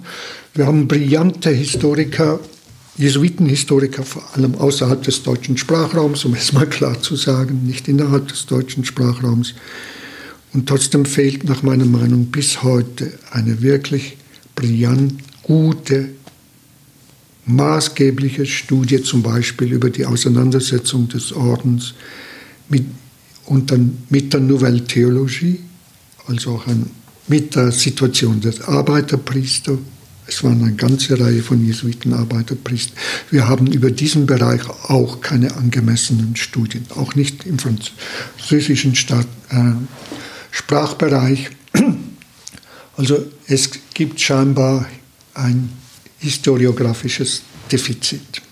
[0.54, 2.40] Wir haben brillante Historiker,
[2.96, 8.28] Jesuitenhistoriker, vor allem außerhalb des deutschen Sprachraums, um es mal klar zu sagen, nicht innerhalb
[8.28, 9.54] des deutschen Sprachraums.
[10.52, 14.16] Und trotzdem fehlt nach meiner Meinung bis heute eine wirklich
[14.56, 16.10] brillant gute,
[17.46, 21.94] maßgebliche Studie zum Beispiel über die Auseinandersetzung des Ordens
[22.68, 22.84] mit,
[23.46, 25.60] und dann mit der Nouvelle Theologie,
[26.26, 26.90] also auch ein,
[27.30, 29.78] mit der Situation des Arbeiterpriester.
[30.26, 32.92] Es waren eine ganze Reihe von Jesuiten Arbeiterpriester.
[33.30, 39.72] Wir haben über diesen Bereich auch keine angemessenen Studien, auch nicht im französischen Staat, äh,
[40.50, 41.50] Sprachbereich.
[42.96, 44.86] Also es gibt scheinbar
[45.34, 45.70] ein
[46.18, 48.42] historiografisches Defizit.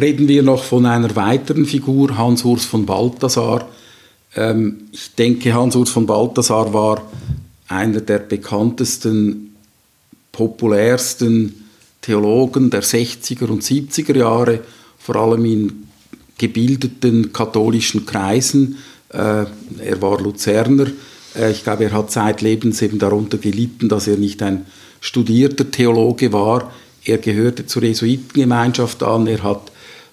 [0.00, 3.68] Reden wir noch von einer weiteren Figur, Hans-Urs von Balthasar.
[4.36, 7.02] Ähm, ich denke, Hans-Urs von Balthasar war
[7.68, 9.56] einer der bekanntesten,
[10.30, 11.66] populärsten
[12.00, 14.60] Theologen der 60er und 70er Jahre,
[14.98, 15.88] vor allem in
[16.38, 18.78] gebildeten katholischen Kreisen.
[19.10, 19.44] Äh,
[19.78, 20.86] er war Luzerner.
[21.36, 24.66] Äh, ich glaube, er hat zeitlebens eben darunter gelitten, dass er nicht ein
[25.00, 26.72] studierter Theologe war.
[27.04, 29.26] Er gehörte zur Jesuitengemeinschaft an.
[29.26, 29.71] Er hat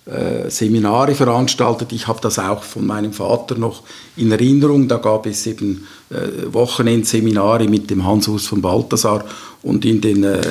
[0.09, 1.91] äh, Seminare veranstaltet.
[1.91, 3.83] Ich habe das auch von meinem Vater noch
[4.17, 4.87] in Erinnerung.
[4.87, 9.25] Da gab es eben äh, Wochenendseminare mit dem Hans-Urs von Balthasar
[9.61, 10.41] und in den äh,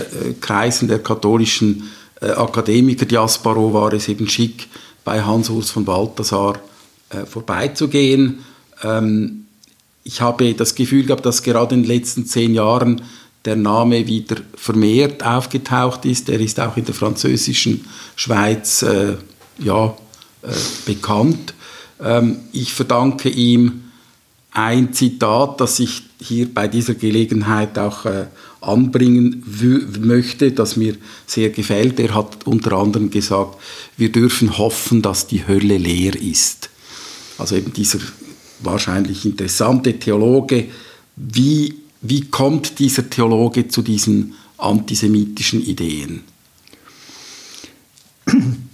[0.41, 1.91] Kreisen der katholischen
[2.21, 4.69] äh, Akademiker Diasporo war es eben schick,
[5.05, 6.59] bei Hans-Urs von Balthasar
[7.11, 8.45] äh, vorbeizugehen.
[8.83, 9.47] Ähm,
[10.05, 13.03] ich habe das Gefühl gehabt, dass gerade in den letzten zehn Jahren
[13.45, 16.29] der Name wieder vermehrt aufgetaucht ist.
[16.29, 17.85] Er ist auch in der französischen
[18.17, 19.17] Schweiz äh,
[19.59, 19.97] ja,
[20.43, 20.49] äh,
[20.87, 21.55] bekannt.
[22.01, 23.85] Ähm, ich verdanke ihm
[24.53, 28.27] ein Zitat, das ich hier bei dieser Gelegenheit auch äh,
[28.61, 29.45] anbringen
[30.01, 32.01] möchte, das mir sehr gefällt.
[32.01, 33.57] Er hat unter anderem gesagt,
[33.97, 36.71] wir dürfen hoffen, dass die Hölle leer ist.
[37.39, 38.01] Also eben dieser
[38.61, 40.67] wahrscheinlich interessante Theologe.
[41.15, 46.23] Wie, wie kommt dieser Theologe zu diesen antisemitischen Ideen?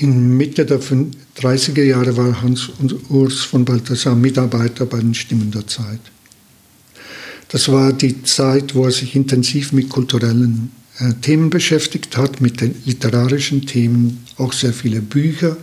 [0.00, 2.68] In Mitte der 30er Jahre war Hans
[3.08, 6.00] Urs von Balthasar Mitarbeiter bei den Stimmen der Zeit.
[7.48, 12.60] Das war die Zeit, wo er sich intensiv mit kulturellen äh, Themen beschäftigt hat, mit
[12.60, 15.56] den literarischen Themen, auch sehr viele Bücher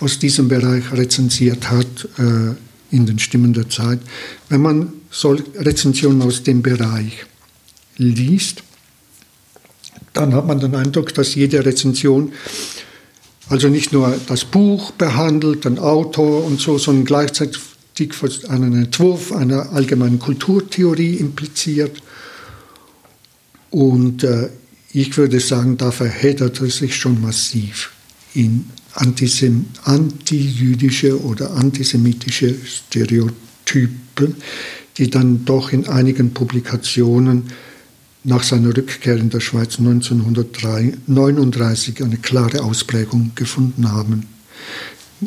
[0.00, 4.00] aus diesem Bereich rezensiert hat äh, in den Stimmen der Zeit.
[4.50, 7.24] Wenn man soll Rezensionen aus dem Bereich
[7.96, 8.62] liest,
[10.12, 12.32] dann hat man den Eindruck, dass jede Rezension
[13.50, 17.60] also nicht nur das Buch behandelt, den Autor und so, sondern gleichzeitig
[18.48, 22.00] einen Entwurf einer allgemeinen Kulturtheorie impliziert.
[23.70, 24.48] Und äh,
[24.92, 27.90] ich würde sagen, da verheddert er sich schon massiv
[28.34, 34.36] in antisem antijüdische oder antisemitische Stereotypen,
[34.96, 37.50] die dann doch in einigen Publikationen
[38.24, 44.26] nach seiner Rückkehr in der Schweiz 1939 eine klare Ausprägung gefunden haben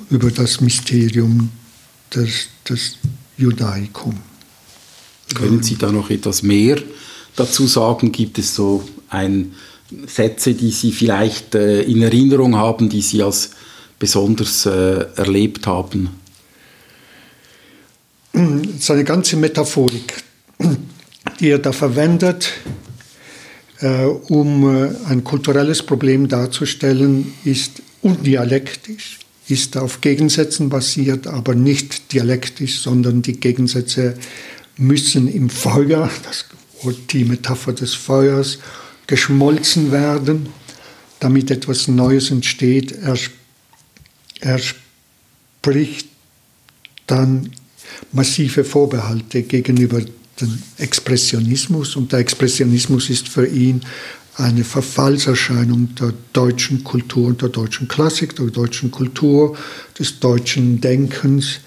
[0.10, 1.50] über das Mysterium
[2.14, 2.98] des, des
[3.38, 4.18] Judaicum.
[5.34, 6.78] Können Sie da noch etwas mehr
[7.36, 8.12] dazu sagen?
[8.12, 9.54] Gibt es so ein,
[10.08, 13.52] Sätze, die Sie vielleicht äh, in Erinnerung haben, die Sie als
[14.00, 16.10] besonders äh, erlebt haben?
[18.80, 20.24] Seine ganze Metaphorik,
[21.40, 22.52] die er da verwendet,
[23.88, 32.82] um äh, ein kulturelles Problem darzustellen, ist undialektisch, ist auf Gegensätzen basiert, aber nicht dialektisch,
[32.82, 34.16] sondern die Gegensätze
[34.78, 36.46] müssen im Feuer, das,
[37.12, 38.60] die Metapher des Feuers,
[39.08, 40.48] geschmolzen werden,
[41.20, 42.92] damit etwas Neues entsteht.
[42.92, 43.18] Er,
[44.40, 46.08] er spricht
[47.08, 47.52] dann
[48.12, 50.02] massive Vorbehalte gegenüber
[50.42, 53.82] dem Expressionismus und der Expressionismus ist für ihn
[54.36, 59.56] eine Verfallserscheinung der deutschen Kultur und der deutschen Klassik, der deutschen Kultur,
[59.98, 61.60] des deutschen Denkens,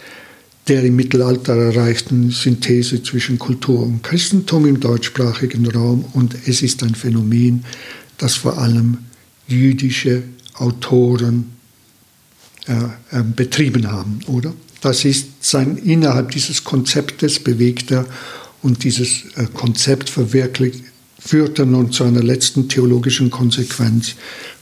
[0.66, 6.05] der im Mittelalter erreichten Synthese zwischen Kultur und Christentum im deutschsprachigen Raum.
[6.12, 7.64] Und es ist ein Phänomen,
[8.18, 8.98] das vor allem
[9.46, 10.24] jüdische
[10.55, 11.52] Autoren
[12.66, 12.72] äh,
[13.16, 14.52] äh, betrieben haben, oder?
[14.81, 18.07] Das ist sein, innerhalb dieses Konzeptes bewegt er
[18.66, 20.83] und dieses äh, Konzept verwirklicht,
[21.20, 24.16] führt er nun zu einer letzten theologischen Konsequenz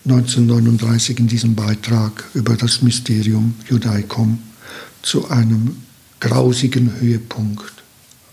[0.05, 4.40] 1939 in diesem Beitrag über das Mysterium Judaicum
[5.01, 5.77] zu einem
[6.21, 7.73] grausigen Höhepunkt.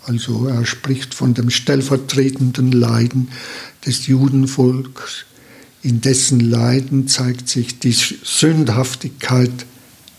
[0.04, 3.30] Also er spricht von dem stellvertretenden Leiden
[3.86, 5.26] des Judenvolks.
[5.84, 9.66] In dessen Leiden zeigt sich die Sündhaftigkeit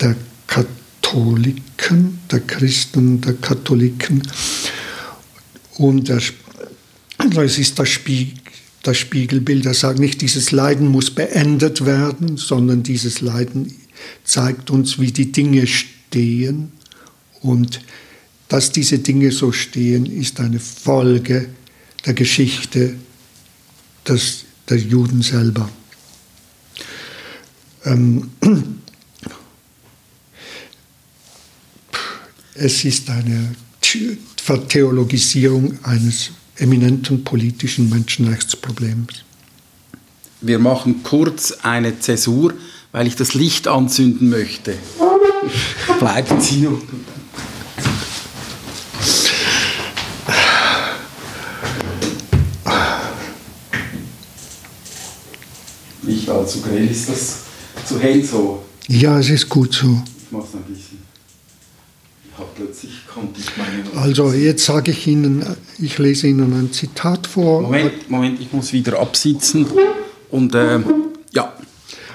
[0.01, 4.23] der Katholiken, der Christen, der Katholiken.
[5.77, 6.21] Und er,
[7.19, 8.35] also es ist das, Spiegel,
[8.83, 9.67] das Spiegelbild.
[9.67, 13.75] Er sagt nicht, dieses Leiden muss beendet werden, sondern dieses Leiden
[14.25, 16.73] zeigt uns, wie die Dinge stehen
[17.41, 17.81] und
[18.49, 21.49] dass diese Dinge so stehen, ist eine Folge
[22.05, 22.97] der Geschichte
[24.07, 25.71] des, der Juden selber.
[27.85, 28.31] Ähm,
[32.55, 33.55] es ist eine
[34.37, 39.25] Vertheologisierung eines eminenten politischen Menschenrechtsproblems.
[40.41, 42.55] Wir machen kurz eine Zäsur,
[42.91, 44.75] weil ich das Licht anzünden möchte.
[45.99, 46.83] Bleiben Sie noch.
[56.03, 57.39] Nicht allzu grell ist das
[57.87, 58.65] zu hell so.
[58.89, 60.03] Ja, es ist gut so.
[60.25, 61.03] Ich mache es ein bisschen.
[62.25, 63.85] Ich habe plötzlich konnte ich meine.
[64.03, 65.45] Also jetzt sage ich Ihnen,
[65.79, 67.63] ich lese Ihnen ein Zitat vor.
[67.63, 69.65] Moment, Moment, ich muss wieder absitzen
[70.29, 70.81] und äh,
[71.33, 71.53] ja.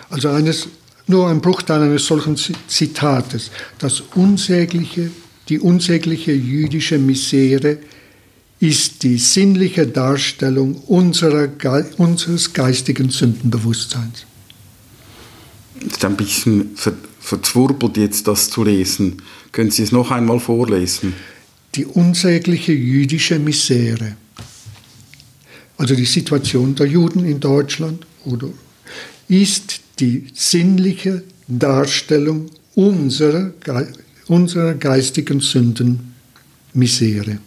[0.10, 0.68] Also eines,
[1.08, 3.52] nur ein Bruchteil eines solchen Zitates.
[3.80, 5.12] Das unsägliche,
[5.48, 7.78] die unsägliche jüdische Misere
[8.60, 11.48] ist die sinnliche Darstellung unserer,
[11.96, 14.26] unseres geistigen Sündenbewusstseins.
[15.80, 19.22] Ist ein bisschen ver, verzwurbelt jetzt das zu lesen.
[19.54, 21.14] Können Sie es noch einmal vorlesen?
[21.78, 24.18] Die unsägliche jüdische Misere,
[25.78, 28.50] also die Situation der Juden in Deutschland, oder,
[29.28, 33.52] ist die sinnliche Darstellung unserer,
[34.28, 37.38] unserer geistigen Sündenmisere.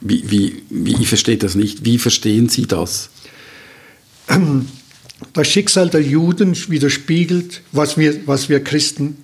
[0.00, 1.84] Wie, wie, wie, ich verstehe das nicht.
[1.84, 3.10] Wie verstehen Sie das?
[5.34, 9.18] Das Schicksal der Juden widerspiegelt, was wir, was wir Christen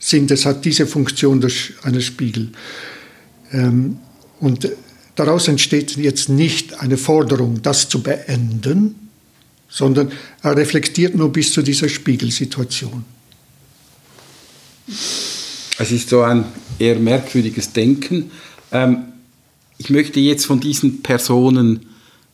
[0.00, 0.32] sind.
[0.32, 1.46] Es hat diese Funktion
[1.82, 2.50] eines Spiegel.
[3.52, 3.98] Ähm,
[4.40, 4.68] und
[5.14, 9.10] daraus entsteht jetzt nicht eine Forderung, das zu beenden,
[9.68, 10.10] sondern
[10.42, 13.04] er reflektiert nur bis zu dieser Spiegelsituation.
[15.78, 16.44] Es ist so ein
[16.78, 18.32] eher merkwürdiges Denken.
[18.72, 19.04] Ähm,
[19.78, 21.86] ich möchte jetzt von diesen Personen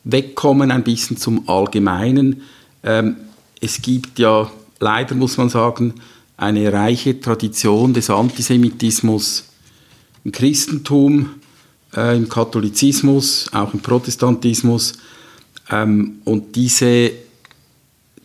[0.04, 2.42] wegkommen, ein bisschen zum Allgemeinen.
[2.82, 3.16] Ähm,
[3.60, 5.94] es gibt ja leider, muss man sagen,
[6.36, 9.44] eine reiche Tradition des Antisemitismus
[10.24, 11.30] im Christentum,
[11.94, 14.94] äh, im Katholizismus, auch im Protestantismus.
[15.70, 17.12] Ähm, und diese,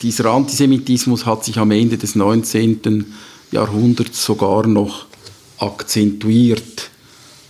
[0.02, 3.06] dieser Antisemitismus hat sich am Ende des 19.
[3.52, 5.06] Jahrhunderts sogar noch
[5.60, 6.90] akzentuiert.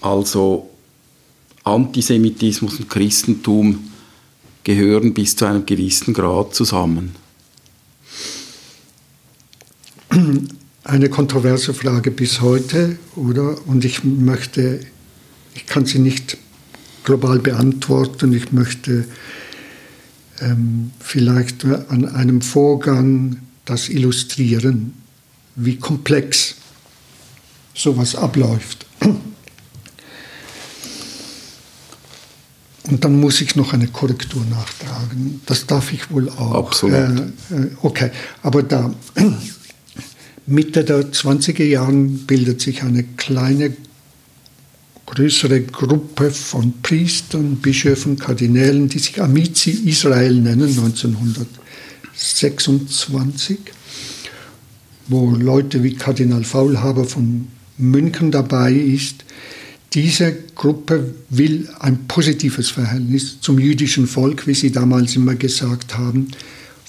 [0.02, 0.70] Also
[1.64, 3.92] Antisemitismus und Christentum
[4.64, 7.16] gehören bis zu einem gewissen Grad zusammen?
[10.84, 13.56] Eine kontroverse Frage bis heute, oder?
[13.68, 14.80] Und ich möchte,
[15.54, 16.38] ich kann sie nicht
[17.04, 18.34] global beantworten.
[18.34, 19.06] Ich möchte
[20.42, 24.94] ähm, vielleicht an einem Vorgang das illustrieren,
[25.56, 26.56] wie komplex
[27.74, 28.86] sowas abläuft.
[32.84, 35.42] Und dann muss ich noch eine Korrektur nachtragen.
[35.46, 36.56] Das darf ich wohl auch.
[36.56, 36.98] Absolut.
[36.98, 38.12] Äh, äh okay,
[38.44, 38.94] aber da
[40.48, 43.78] Mitte der 20er Jahren bildet sich eine kleine,
[45.06, 53.60] größere Gruppe von Priestern, Bischöfen, Kardinälen, die sich Amici Israel nennen, 1926,
[55.08, 59.26] wo Leute wie Kardinal Faulhaber von München dabei ist,
[59.94, 66.30] diese Gruppe will ein positives Verhältnis zum jüdischen Volk, wie sie damals immer gesagt haben,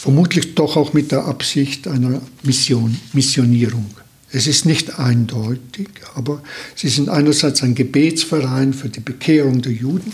[0.02, 3.88] vermutlich doch auch mit der Absicht einer Mission, Missionierung.
[4.32, 6.42] Es ist nicht eindeutig, aber
[6.74, 10.12] sie sind einerseits ein Gebetsverein für die Bekehrung der Juden.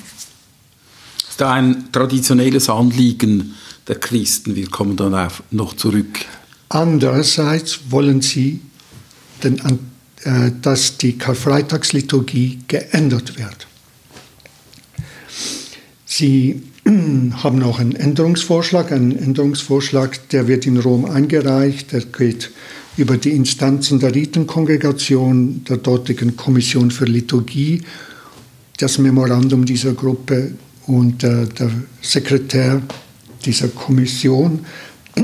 [1.27, 3.55] Ist da ein traditionelles Anliegen
[3.87, 4.57] der Christen?
[4.57, 6.27] Wir kommen dann noch zurück.
[6.69, 8.61] Andererseits wollen sie
[9.43, 9.59] den
[10.25, 13.67] äh, dass die Karfreitagsliturgie geändert wird.
[16.05, 16.63] Sie
[17.43, 22.51] haben auch einen Änderungsvorschlag, einen Änderungsvorschlag, der wird in Rom eingereicht, der geht
[22.97, 27.83] über die Instanzen der Ritenkongregation, der dortigen Kommission für Liturgie,
[28.79, 30.53] das Memorandum dieser Gruppe
[30.87, 31.71] und äh, der
[32.01, 32.83] Sekretär
[33.45, 34.65] dieser Kommission,
[35.17, 35.21] äh,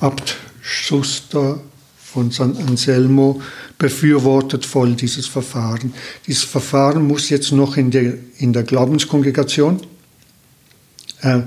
[0.00, 1.60] Abt Schuster
[1.96, 3.40] von San Anselmo
[3.84, 5.92] befürwortet voll dieses Verfahren.
[6.26, 9.82] Dieses Verfahren muss jetzt noch in der, in der Glaubenskongregation,
[11.20, 11.42] äh,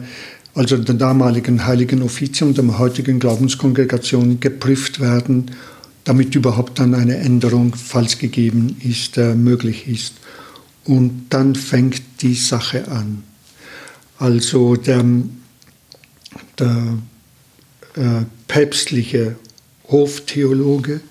[0.54, 5.50] also der damaligen Heiligen Offizium, der heutigen Glaubenskongregation geprüft werden,
[6.04, 10.14] damit überhaupt dann eine Änderung, falls gegeben ist, äh, möglich ist.
[10.86, 13.24] Und dann fängt die Sache an.
[14.20, 15.04] Also der,
[16.60, 17.00] der
[17.96, 19.38] äh, päpstliche
[19.90, 21.02] Hoftheologe,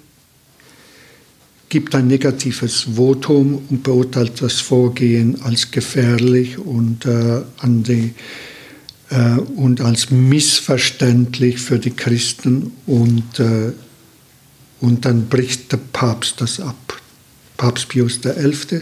[1.77, 8.14] gibt ein negatives Votum und beurteilt das Vorgehen als gefährlich und, äh, an die,
[9.11, 13.72] äh, und als missverständlich für die Christen und, äh,
[14.81, 16.99] und dann bricht der Papst das ab.
[17.59, 18.81] Papst Pius XI.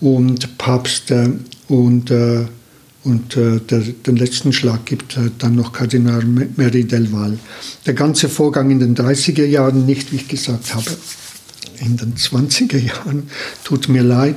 [0.00, 1.30] und Papst äh,
[1.68, 2.46] und äh,
[3.02, 6.22] und äh, der, den letzten Schlag gibt dann noch Kardinal
[6.56, 7.38] Mary del Val.
[7.86, 10.90] Der ganze Vorgang in den 30er Jahren, nicht wie ich gesagt habe,
[11.80, 13.28] in den 20er Jahren,
[13.64, 14.36] tut mir leid,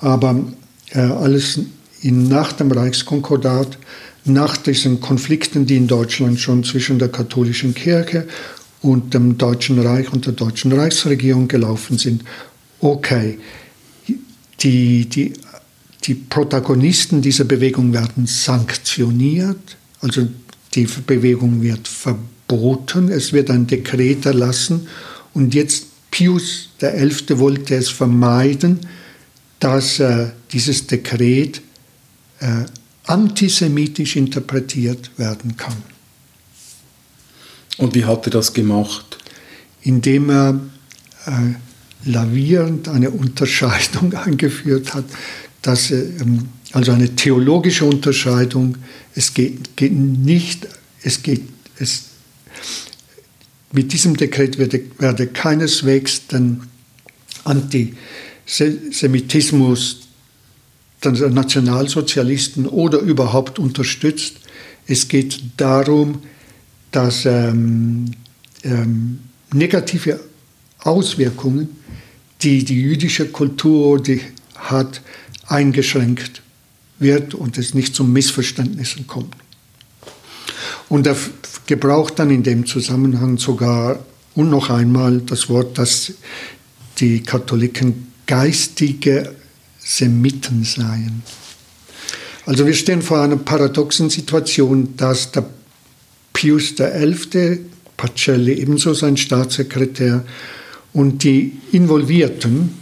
[0.00, 0.44] aber
[0.90, 1.60] äh, alles
[2.00, 3.78] in, nach dem Reichskonkordat,
[4.24, 8.28] nach diesen Konflikten, die in Deutschland schon zwischen der katholischen Kirche
[8.80, 12.22] und dem Deutschen Reich und der deutschen Reichsregierung gelaufen sind,
[12.80, 13.38] okay,
[14.60, 15.32] die, die
[16.04, 20.26] die Protagonisten dieser Bewegung werden sanktioniert, also
[20.74, 24.88] die Bewegung wird verboten, es wird ein Dekret erlassen
[25.34, 27.38] und jetzt Pius XI.
[27.38, 28.78] wollte es vermeiden,
[29.58, 31.60] dass äh, dieses Dekret
[32.38, 32.64] äh,
[33.06, 35.76] antisemitisch interpretiert werden kann.
[37.78, 39.18] Und wie hat er das gemacht?
[39.80, 40.60] Indem er
[41.26, 45.06] äh, lavierend eine Unterscheidung eingeführt hat
[45.62, 48.76] dass ähm, also eine theologische Unterscheidung,
[49.14, 50.66] es geht, geht nicht,
[51.02, 51.44] es geht,
[51.78, 52.04] es,
[53.72, 56.62] mit diesem Dekret werde, werde keineswegs den
[57.44, 60.00] Antisemitismus
[61.02, 64.36] der Nationalsozialisten oder überhaupt unterstützt.
[64.86, 66.22] Es geht darum,
[66.90, 68.12] dass ähm,
[68.62, 69.18] ähm,
[69.52, 70.20] negative
[70.78, 71.68] Auswirkungen,
[72.42, 74.20] die die jüdische Kultur die
[74.54, 75.02] hat,
[75.46, 76.42] eingeschränkt
[76.98, 79.34] wird und es nicht zu Missverständnissen kommt.
[80.92, 81.16] Und er
[81.66, 84.00] gebraucht dann in dem Zusammenhang sogar
[84.34, 86.12] und noch einmal das Wort, dass
[86.98, 89.34] die Katholiken geistige
[89.78, 91.22] Semiten seien.
[92.44, 95.46] Also wir stehen vor einer paradoxen Situation, dass der
[96.34, 97.60] Pius XI.,
[97.96, 100.22] Pacelli ebenso sein Staatssekretär,
[100.92, 102.74] und die Involvierten,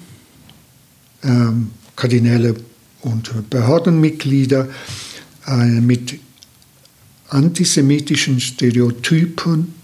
[1.22, 2.56] ähm, Kardinäle
[3.02, 4.68] und Behördenmitglieder
[5.46, 6.18] äh, mit
[7.30, 9.74] antisemitischen Stereotypen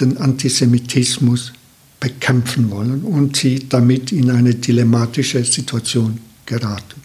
[0.00, 1.52] den Antisemitismus
[2.00, 7.00] bekämpfen wollen und sie damit in eine dilemmatische Situation geraten.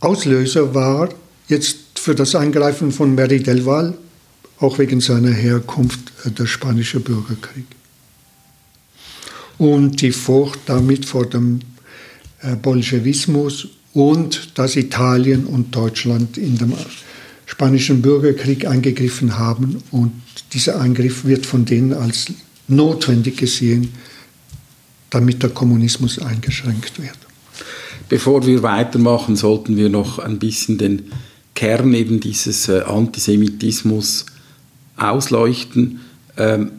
[0.00, 1.10] Auslöser war
[1.48, 3.94] jetzt für das Eingreifen von Mary del Val,
[4.58, 7.66] auch wegen seiner Herkunft, äh, der spanische Bürgerkrieg.
[9.58, 11.60] Und die Furcht damit vor dem
[12.40, 16.72] äh, Bolschewismus und dass Italien und Deutschland in dem
[17.50, 19.82] spanischen Bürgerkrieg eingegriffen haben.
[19.90, 20.12] Und
[20.52, 22.26] dieser Eingriff wird von denen als
[22.68, 23.92] notwendig gesehen,
[25.10, 27.18] damit der Kommunismus eingeschränkt wird.
[28.08, 31.10] Bevor wir weitermachen, sollten wir noch ein bisschen den
[31.56, 34.26] Kern eben dieses äh, Antisemitismus
[34.96, 36.00] ausleuchten.
[36.36, 36.70] Ähm,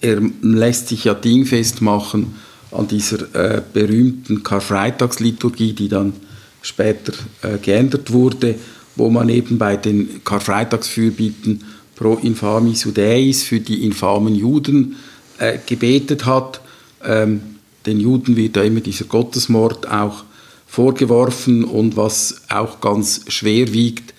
[0.00, 2.34] er lässt sich ja dingfest machen
[2.70, 6.14] an dieser äh, berühmten Karfreitagsliturgie, die dann
[6.62, 7.12] später
[7.42, 8.54] äh, geändert wurde,
[8.96, 14.96] wo man eben bei den Karfreitagsfürbieten pro infamis Judaeis für die infamen Juden
[15.38, 16.60] äh, gebetet hat.
[17.04, 17.40] Ähm,
[17.86, 20.24] den Juden wird da immer dieser Gottesmord auch
[20.66, 24.12] vorgeworfen und was auch ganz schwer wiegt,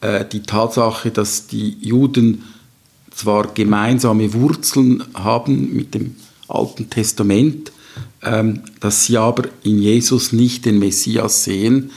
[0.00, 2.44] äh, die Tatsache, dass die Juden
[3.14, 6.16] zwar gemeinsame Wurzeln haben mit dem
[6.48, 7.70] Alten Testament,
[8.22, 11.90] ähm, dass sie aber in Jesus nicht den Messias sehen.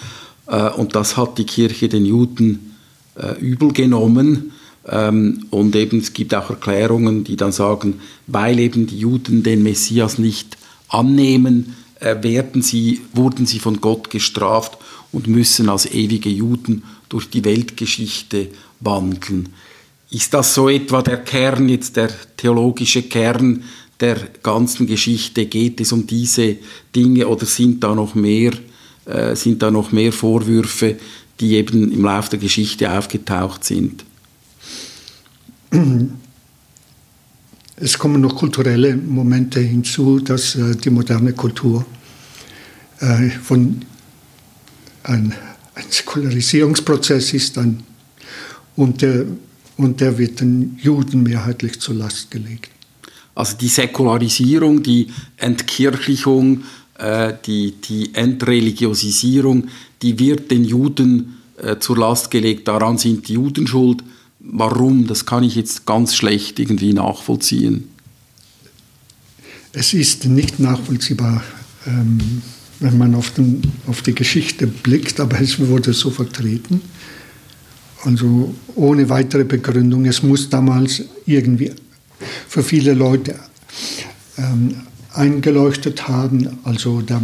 [0.54, 2.76] Äh, und das hat die Kirche den Juden
[3.16, 4.52] äh, übel genommen.
[4.88, 9.64] Ähm, und eben es gibt auch Erklärungen, die dann sagen, weil eben die Juden den
[9.64, 10.58] Messias nicht
[10.90, 14.78] annehmen, äh, werden sie, wurden sie von Gott gestraft
[15.12, 18.50] und müssen als ewige Juden durch die Weltgeschichte
[18.80, 19.50] wandeln.
[20.10, 23.64] Ist das so etwa der Kern, jetzt der theologische Kern
[24.00, 25.46] der ganzen Geschichte?
[25.46, 26.58] Geht es um diese
[26.96, 28.52] Dinge oder sind da noch mehr,
[29.06, 30.98] äh, sind da noch mehr Vorwürfe,
[31.40, 34.06] die eben im Laufe der Geschichte aufgetaucht sind?
[37.76, 41.84] Es kommen noch kulturelle Momente hinzu, dass äh, die moderne Kultur
[43.00, 43.82] äh, von
[45.04, 45.34] ein,
[45.74, 47.84] ein Säkularisierungsprozess ist ein,
[48.76, 49.26] und, der,
[49.78, 52.70] und der wird den Juden mehrheitlich zur Last gelegt.
[53.36, 56.64] Also die Säkularisierung, die Entkirchlichung,
[57.04, 59.68] äh, die, die Entreligiosisierung,
[60.02, 62.68] die wird den Juden äh, zur Last gelegt.
[62.70, 64.02] Daran sind die Juden schuld.
[64.40, 65.06] Warum?
[65.06, 67.90] Das kann ich jetzt ganz schlecht irgendwie nachvollziehen.
[69.74, 71.44] Es ist nicht nachvollziehbar,
[71.88, 72.42] ähm,
[72.80, 76.82] wenn man auf, den, auf die Geschichte blickt, aber es wurde so vertreten.
[78.04, 80.06] Also ohne weitere Begründung.
[80.06, 81.72] Es muss damals irgendwie
[82.48, 83.36] für viele Leute
[84.38, 84.76] ähm,
[85.14, 86.60] eingeleuchtet haben.
[86.64, 87.22] Also der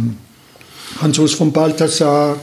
[1.00, 2.36] Hans-Urs von Balthasar,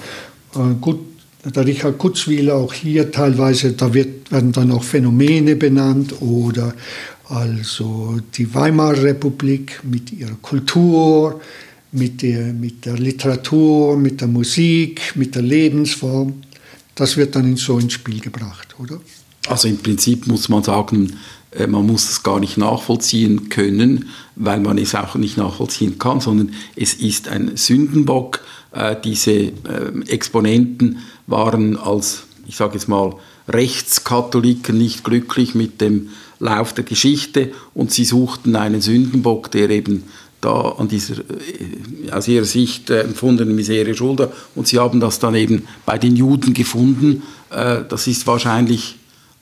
[0.56, 1.00] äh, gut,
[1.44, 6.74] der Richard Kutzwiller, auch hier teilweise, da wird, werden dann auch Phänomene benannt oder
[7.30, 11.42] also die Weimarer Republik mit ihrer Kultur,
[11.92, 16.42] mit der, mit der Literatur, mit der Musik, mit der Lebensform.
[16.96, 19.00] Das wird dann in so ins Spiel gebracht, oder?
[19.48, 21.14] Also im Prinzip muss man sagen,
[21.68, 26.54] man muss es gar nicht nachvollziehen können, weil man es auch nicht nachvollziehen kann, sondern
[26.76, 28.42] es ist ein Sündenbock.
[28.74, 29.52] Äh, diese äh,
[30.08, 33.16] Exponenten waren als, ich sage jetzt mal,
[33.48, 40.04] Rechtskatholiken nicht glücklich mit dem Lauf der Geschichte und sie suchten einen Sündenbock, der eben
[40.42, 41.16] da an dieser
[42.12, 46.54] aus ihrer Sicht empfundenen Miserie schuld und sie haben das dann eben bei den Juden
[46.54, 47.24] gefunden.
[47.50, 48.98] Das ist wahrscheinlich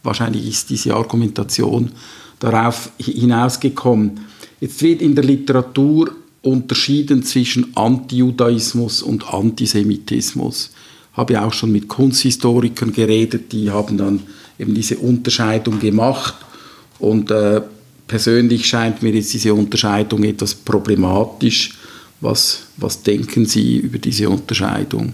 [0.05, 1.91] Wahrscheinlich ist diese Argumentation
[2.39, 4.19] darauf hinausgekommen.
[4.61, 10.71] Jetzt wird in der Literatur unterschieden zwischen Antijudaismus und Antisemitismus.
[11.11, 14.21] Ich habe auch schon mit Kunsthistorikern geredet, die haben dann
[14.59, 16.35] eben diese Unterscheidung gemacht.
[16.99, 17.61] Und äh,
[18.07, 21.73] persönlich scheint mir jetzt diese Unterscheidung etwas problematisch.
[22.21, 25.13] Was, was denken Sie über diese Unterscheidung?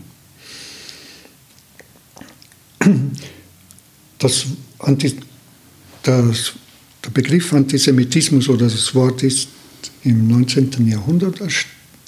[4.17, 4.45] Das
[4.81, 5.15] Anti,
[6.03, 6.53] das,
[7.03, 9.49] der Begriff Antisemitismus oder das Wort ist
[10.03, 10.87] im 19.
[10.87, 11.39] Jahrhundert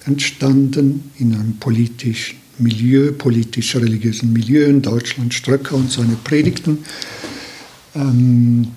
[0.05, 6.79] entstanden in einem politischen Milieu, politisch-religiösen Milieu in Deutschland, Ströcker und seine Predigten.
[7.95, 8.67] Ähm,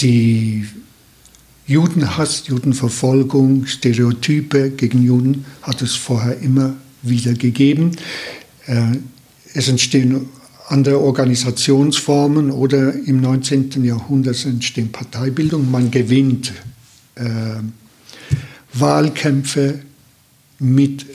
[0.00, 0.66] die
[1.66, 7.92] Judenhass, Judenverfolgung, Stereotype gegen Juden hat es vorher immer wieder gegeben.
[8.66, 8.96] Äh,
[9.54, 10.28] es entstehen
[10.70, 13.84] andere Organisationsformen oder im 19.
[13.84, 15.70] Jahrhundert entstehen Parteibildung.
[15.70, 16.52] Man gewinnt
[17.16, 17.24] äh,
[18.72, 19.80] Wahlkämpfe
[20.60, 21.06] mit,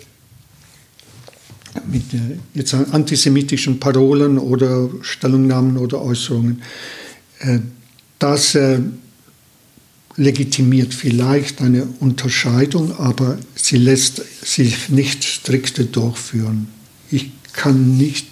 [1.90, 6.62] mit äh, jetzt antisemitischen Parolen oder Stellungnahmen oder Äußerungen.
[7.40, 7.60] Äh,
[8.20, 8.80] das äh,
[10.18, 16.68] legitimiert vielleicht eine Unterscheidung, aber sie lässt sich nicht strikte durchführen.
[17.10, 18.28] Ich kann nicht,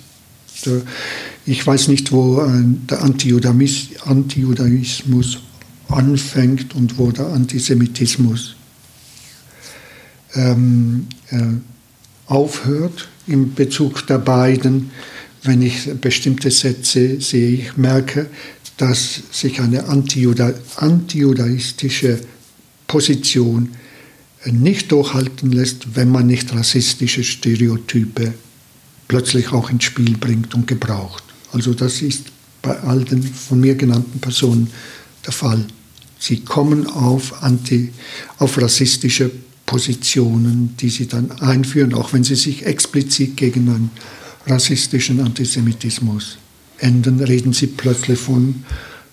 [1.45, 5.39] ich weiß nicht, wo äh, der Antijudaismus
[5.89, 8.55] anfängt und wo der Antisemitismus
[10.35, 11.41] ähm, äh,
[12.27, 14.91] aufhört in Bezug der beiden.
[15.43, 18.27] Wenn ich bestimmte Sätze sehe, ich merke,
[18.77, 22.21] dass sich eine antijuda antijudaistische
[22.87, 23.69] Position
[24.45, 28.33] nicht durchhalten lässt, wenn man nicht rassistische Stereotype
[29.07, 31.23] plötzlich auch ins Spiel bringt und gebraucht.
[31.51, 32.25] Also das ist
[32.61, 34.69] bei all den von mir genannten Personen
[35.25, 35.65] der Fall.
[36.19, 37.91] Sie kommen auf, anti,
[38.39, 39.29] auf rassistische
[39.65, 43.91] Positionen, die sie dann einführen, auch wenn sie sich explizit gegen einen
[44.47, 46.37] rassistischen Antisemitismus
[46.77, 48.63] enden, reden sie plötzlich von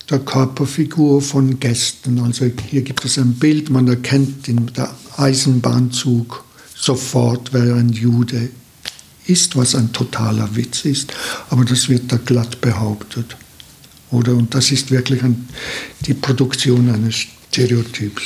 [0.09, 2.19] der Körperfigur von Gästen.
[2.21, 8.51] Also hier gibt es ein Bild, man erkennt in der Eisenbahnzug sofort, wer ein Jude
[9.27, 11.13] ist, was ein totaler Witz ist,
[11.51, 13.37] aber das wird da glatt behauptet.
[14.11, 14.35] Oder?
[14.35, 15.49] Und das ist wirklich ein,
[16.01, 18.23] die Produktion eines Stereotyps.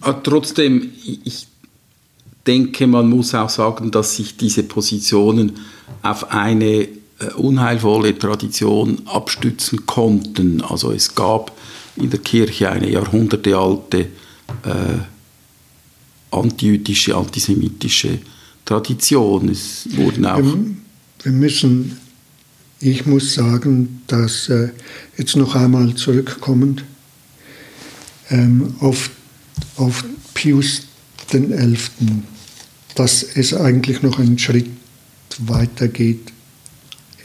[0.00, 0.90] Aber trotzdem,
[1.24, 1.46] ich
[2.46, 5.52] denke, man muss auch sagen, dass sich diese Positionen
[6.02, 10.60] auf eine äh, unheilvolle Tradition abstützen konnten.
[10.60, 11.52] Also es gab
[11.96, 14.06] in der Kirche eine jahrhundertealte äh,
[16.30, 18.18] antijüdische, antisemitische
[18.64, 19.48] Tradition.
[19.48, 20.42] Es wurden auch
[21.22, 21.98] wir, müssen,
[22.80, 24.70] ich muss sagen, dass äh,
[25.16, 26.84] jetzt noch einmal zurückkommend
[28.30, 29.10] ähm, auf,
[29.76, 30.04] auf
[30.34, 30.82] Pius
[31.28, 31.76] XI.,
[32.94, 34.68] dass es eigentlich noch einen Schritt
[35.38, 36.32] weiter geht.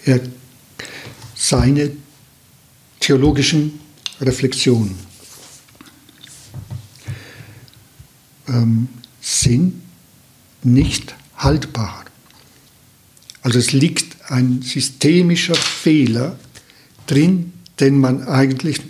[0.05, 0.21] Er,
[1.35, 1.91] seine
[2.99, 3.79] theologischen
[4.21, 4.95] Reflexionen
[8.47, 8.87] ähm,
[9.21, 9.81] sind
[10.63, 12.05] nicht haltbar.
[13.41, 16.37] Also es liegt ein systemischer Fehler
[17.07, 18.81] drin, den man eigentlich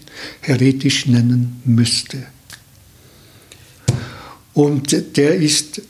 [0.41, 2.25] heretisch nennen müsste.
[4.53, 5.81] Und der ist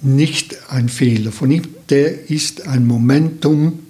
[0.00, 3.80] nicht ein Fehler von ihm, der ist ein Momentum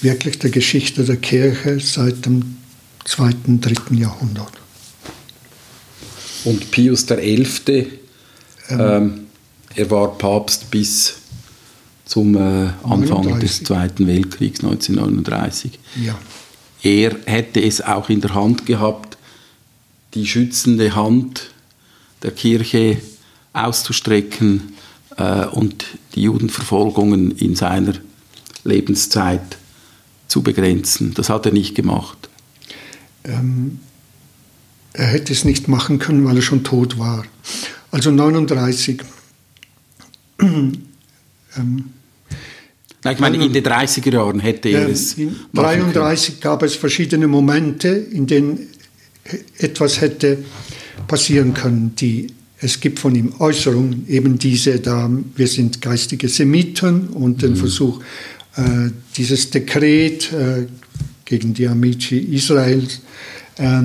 [0.00, 2.56] wirklich der Geschichte der Kirche seit dem
[3.04, 4.52] zweiten, dritten Jahrhundert.
[6.44, 7.86] Und Pius XI.,
[8.70, 9.27] ähm,
[9.78, 11.14] er war Papst bis
[12.04, 12.38] zum äh,
[12.82, 13.40] Anfang 39.
[13.40, 15.78] des Zweiten Weltkriegs 1939.
[16.04, 16.18] Ja.
[16.82, 19.18] Er hätte es auch in der Hand gehabt,
[20.14, 21.50] die schützende Hand
[22.22, 23.00] der Kirche
[23.52, 24.74] auszustrecken
[25.16, 27.94] äh, und die Judenverfolgungen in seiner
[28.64, 29.58] Lebenszeit
[30.26, 31.14] zu begrenzen.
[31.14, 32.28] Das hat er nicht gemacht.
[33.22, 33.78] Ähm,
[34.92, 37.24] er hätte es nicht machen können, weil er schon tot war.
[37.92, 39.02] Also 39.
[40.40, 41.84] ähm,
[43.04, 45.14] Nein, ich meine, in den 30er Jahren hätte er es.
[45.14, 48.66] In 1933 gab es verschiedene Momente, in denen
[49.58, 50.38] etwas hätte
[51.06, 51.94] passieren können.
[51.96, 52.26] Die,
[52.58, 57.56] es gibt von ihm Äußerungen, eben diese da, wir sind geistige Semiten und den mhm.
[57.56, 58.00] Versuch,
[58.56, 60.66] äh, dieses Dekret äh,
[61.24, 63.00] gegen die Amici Israels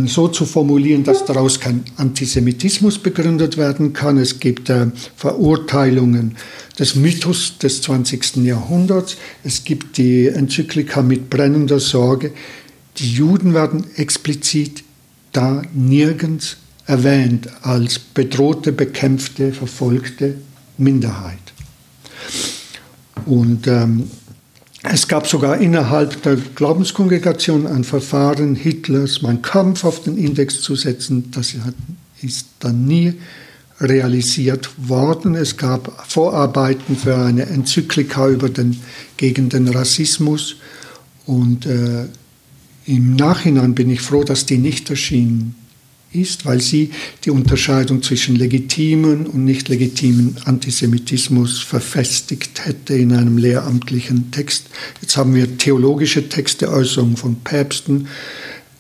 [0.06, 4.18] so zu formulieren, dass daraus kein Antisemitismus begründet werden kann.
[4.18, 6.36] Es gibt äh, Verurteilungen
[6.78, 8.38] des Mythos des 20.
[8.38, 9.18] Jahrhunderts.
[9.44, 12.32] Es gibt die Enzyklika mit brennender Sorge.
[12.98, 14.84] Die Juden werden explizit
[15.32, 20.36] da nirgends erwähnt als bedrohte, bekämpfte, verfolgte
[20.78, 21.40] Minderheit.
[23.26, 24.10] Und ähm,
[24.84, 30.76] es gab sogar innerhalb der Glaubenskongregation ein Verfahren Hitlers, meinen Kampf auf den Index zu
[30.76, 31.32] setzen.
[31.32, 31.56] Das
[32.22, 33.14] ist dann nie
[33.80, 35.36] realisiert worden.
[35.36, 38.78] Es gab Vorarbeiten für eine Enzyklika über den,
[39.16, 40.58] gegen den Rassismus
[41.26, 42.06] und äh,
[42.86, 45.56] im Nachhinein bin ich froh, dass die nicht erschienen
[46.14, 46.92] ist, weil sie
[47.26, 54.68] die Unterscheidung zwischen legitimen und nicht legitimen Antisemitismus verfestigt hätte in einem lehramtlichen Text.
[55.02, 58.08] Jetzt haben wir theologische Texte, Äußerungen von Päpsten,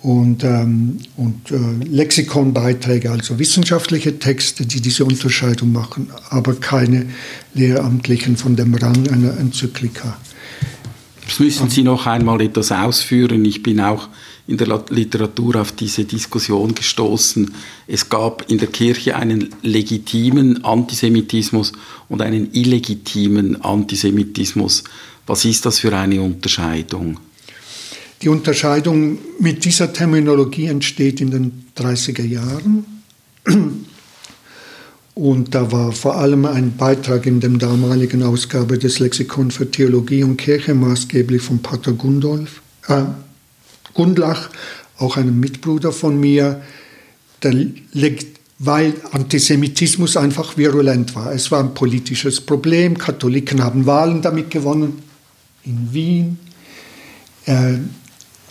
[0.03, 7.05] und, ähm, und äh, Lexikonbeiträge, also wissenschaftliche Texte, die diese Unterscheidung machen, aber keine
[7.53, 10.17] lehramtlichen von dem Rang einer Enzyklika.
[11.25, 13.45] Das müssen Sie noch einmal etwas ausführen.
[13.45, 14.09] Ich bin auch
[14.47, 17.53] in der Literatur auf diese Diskussion gestoßen.
[17.87, 21.71] Es gab in der Kirche einen legitimen Antisemitismus
[22.09, 24.83] und einen illegitimen Antisemitismus.
[25.25, 27.19] Was ist das für eine Unterscheidung?
[28.21, 32.85] Die Unterscheidung mit dieser Terminologie entsteht in den 30er Jahren.
[35.15, 40.23] Und da war vor allem ein Beitrag in der damaligen Ausgabe des Lexikon für Theologie
[40.23, 43.03] und Kirche maßgeblich von Pater Gundolf, äh,
[43.93, 44.49] Gundlach,
[44.97, 46.61] auch einem Mitbruder von mir,
[47.41, 47.67] der,
[48.59, 51.33] weil Antisemitismus einfach virulent war.
[51.33, 52.97] Es war ein politisches Problem.
[52.97, 55.01] Katholiken haben Wahlen damit gewonnen
[55.65, 56.39] in Wien.
[57.45, 57.77] Äh,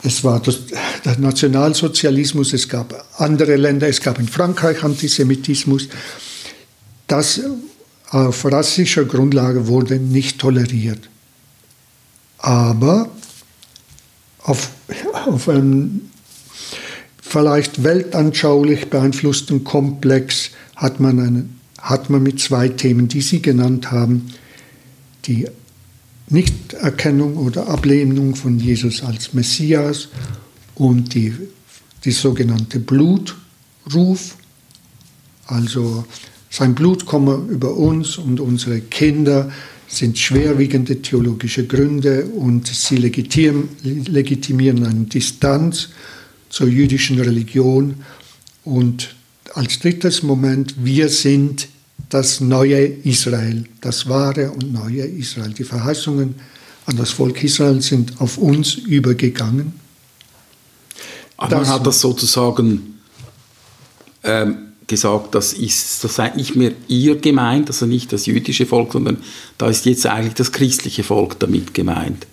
[0.02, 0.58] es war das,
[1.04, 5.88] der Nationalsozialismus, es gab andere Länder, es gab in Frankreich Antisemitismus.
[7.06, 7.40] Das
[8.10, 11.08] auf rassischer Grundlage wurde nicht toleriert.
[12.38, 13.08] Aber
[14.40, 14.70] auf,
[15.26, 16.02] auf einem
[17.20, 21.44] vielleicht weltanschaulich beeinflussten Komplex hat man, eine,
[21.78, 24.32] hat man mit zwei Themen, die Sie genannt haben,
[25.24, 25.48] die
[26.28, 30.08] Nichterkennung oder Ablehnung von Jesus als Messias
[30.74, 31.34] und die,
[32.04, 34.36] die sogenannte Blutruf,
[35.46, 36.04] also
[36.50, 39.50] sein Blut komme über uns und unsere Kinder,
[39.92, 45.90] sind schwerwiegende theologische Gründe und sie legitimieren eine Distanz
[46.48, 47.96] zur jüdischen Religion.
[48.64, 49.14] Und
[49.52, 51.68] als drittes Moment, wir sind
[52.08, 55.52] das neue Israel, das wahre und neue Israel.
[55.52, 56.36] Die Verheißungen
[56.86, 59.74] an das Volk Israel sind auf uns übergegangen.
[61.36, 62.98] Aber man hat das sozusagen
[64.24, 68.92] ähm, gesagt, das, ist, das sei nicht mehr ihr gemeint, also nicht das jüdische Volk,
[68.92, 69.18] sondern
[69.58, 72.26] da ist jetzt eigentlich das christliche Volk damit gemeint.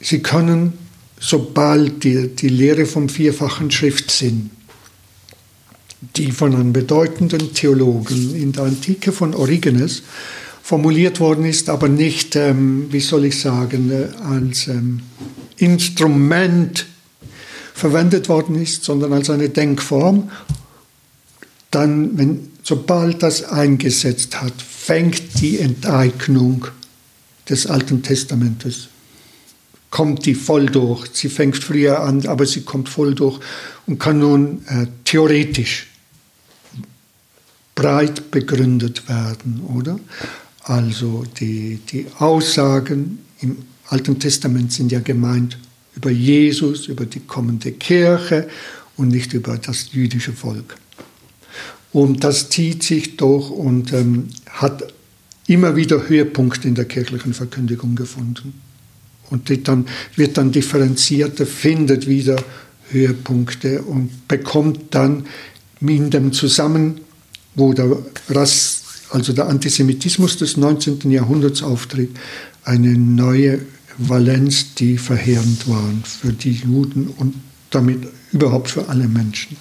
[0.00, 0.72] Sie können,
[1.20, 4.50] sobald die, die Lehre vom vierfachen Schriftsinn
[6.16, 10.02] die von einem bedeutenden Theologen in der Antike von Origenes
[10.62, 15.00] formuliert worden ist, aber nicht, ähm, wie soll ich sagen, äh, als ähm,
[15.56, 16.86] Instrument
[17.74, 20.30] verwendet worden ist, sondern als eine Denkform,
[21.72, 26.66] dann, wenn, sobald das eingesetzt hat, fängt die Enteignung
[27.48, 28.88] des Alten Testamentes
[29.92, 31.10] kommt die voll durch.
[31.12, 33.38] Sie fängt früher an, aber sie kommt voll durch
[33.86, 35.86] und kann nun äh, theoretisch
[37.76, 40.00] breit begründet werden, oder?
[40.64, 43.58] Also die, die Aussagen im
[43.88, 45.58] Alten Testament sind ja gemeint
[45.94, 48.48] über Jesus, über die kommende Kirche
[48.96, 50.76] und nicht über das jüdische Volk.
[51.92, 54.92] Und das zieht sich durch und ähm, hat
[55.46, 58.54] immer wieder Höhepunkte in der kirchlichen Verkündigung gefunden.
[59.30, 59.86] Und dann
[60.16, 62.36] wird dann differenzierter, findet wieder
[62.90, 65.26] Höhepunkte und bekommt dann
[65.80, 67.00] in dem Zusammenhang
[67.54, 67.96] wo der
[68.28, 71.10] Rass, also der Antisemitismus des 19.
[71.10, 72.10] Jahrhunderts auftritt,
[72.64, 73.60] eine neue
[73.98, 77.34] Valenz, die verheerend war für die Juden und
[77.70, 79.56] damit überhaupt für alle Menschen.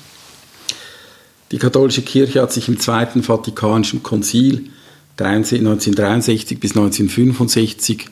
[1.52, 4.70] Die katholische Kirche hat sich im Zweiten Vatikanischen Konzil
[5.18, 8.06] 1963 bis 1965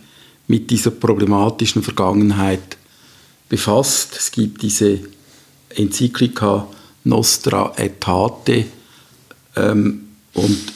[0.48, 2.78] mit dieser problematischen Vergangenheit
[3.48, 4.16] befasst.
[4.18, 5.00] Es gibt diese
[5.70, 6.68] Enzyklika
[7.06, 8.66] Nostra Aetate
[9.56, 10.74] ähm, und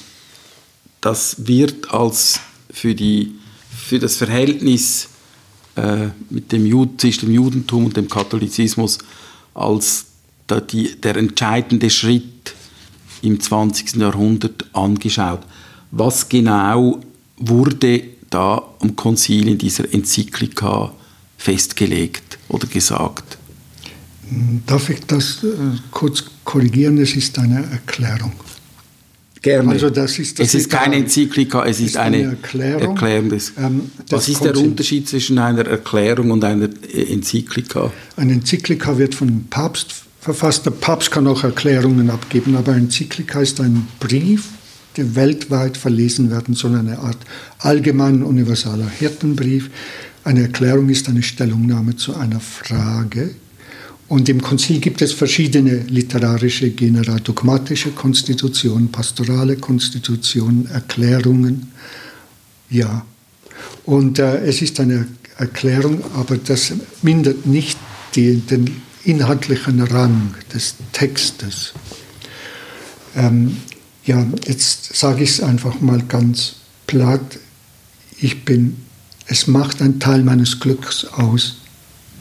[1.02, 2.40] das wird als
[2.72, 3.36] für, die,
[3.70, 5.10] für das Verhältnis
[5.76, 9.00] äh, mit dem Jud, zwischen dem Judentum und dem Katholizismus
[9.54, 10.06] als
[10.72, 12.33] die, der entscheidende Schritt
[13.24, 13.96] im 20.
[13.96, 15.42] Jahrhundert angeschaut.
[15.92, 17.00] Was genau
[17.38, 20.92] wurde da am Konzil in dieser Enzyklika
[21.38, 23.38] festgelegt oder gesagt?
[24.66, 25.48] Darf ich das äh,
[25.92, 26.98] kurz korrigieren?
[26.98, 28.34] Es ist eine Erklärung.
[29.42, 29.72] Gerne.
[29.72, 32.82] Also das ist das es ist keine Enzyklika, es ist, ist eine, eine, Erklärung.
[32.82, 37.92] Erklärung des, ähm, Was ist der Unterschied zwischen einer Erklärung und einer Enzyklika?
[38.16, 40.66] Eine Enzyklika wird vom Papst verfasst.
[40.66, 44.50] Der Papst kann auch Erklärungen abgeben, aber Enzyklika ist ein Brief,
[44.98, 47.18] der weltweit verlesen werden soll, eine Art
[47.60, 49.70] allgemein universaler Hirtenbrief.
[50.24, 53.36] Eine Erklärung ist eine Stellungnahme zu einer Frage,
[54.14, 61.72] und im Konzil gibt es verschiedene literarische Genera, dogmatische Konstitutionen, pastorale Konstitutionen, Erklärungen.
[62.70, 63.06] Ja.
[63.86, 65.08] Und äh, es ist eine
[65.38, 67.78] Erklärung, aber das mindert nicht
[68.14, 71.74] die, den inhaltlichen Rang des Textes.
[73.16, 73.58] Ähm,
[74.06, 76.56] ja, jetzt sage ich es einfach mal ganz
[76.88, 77.40] platt.
[78.20, 78.78] Ich bin,
[79.28, 81.58] es macht einen Teil meines Glücks aus,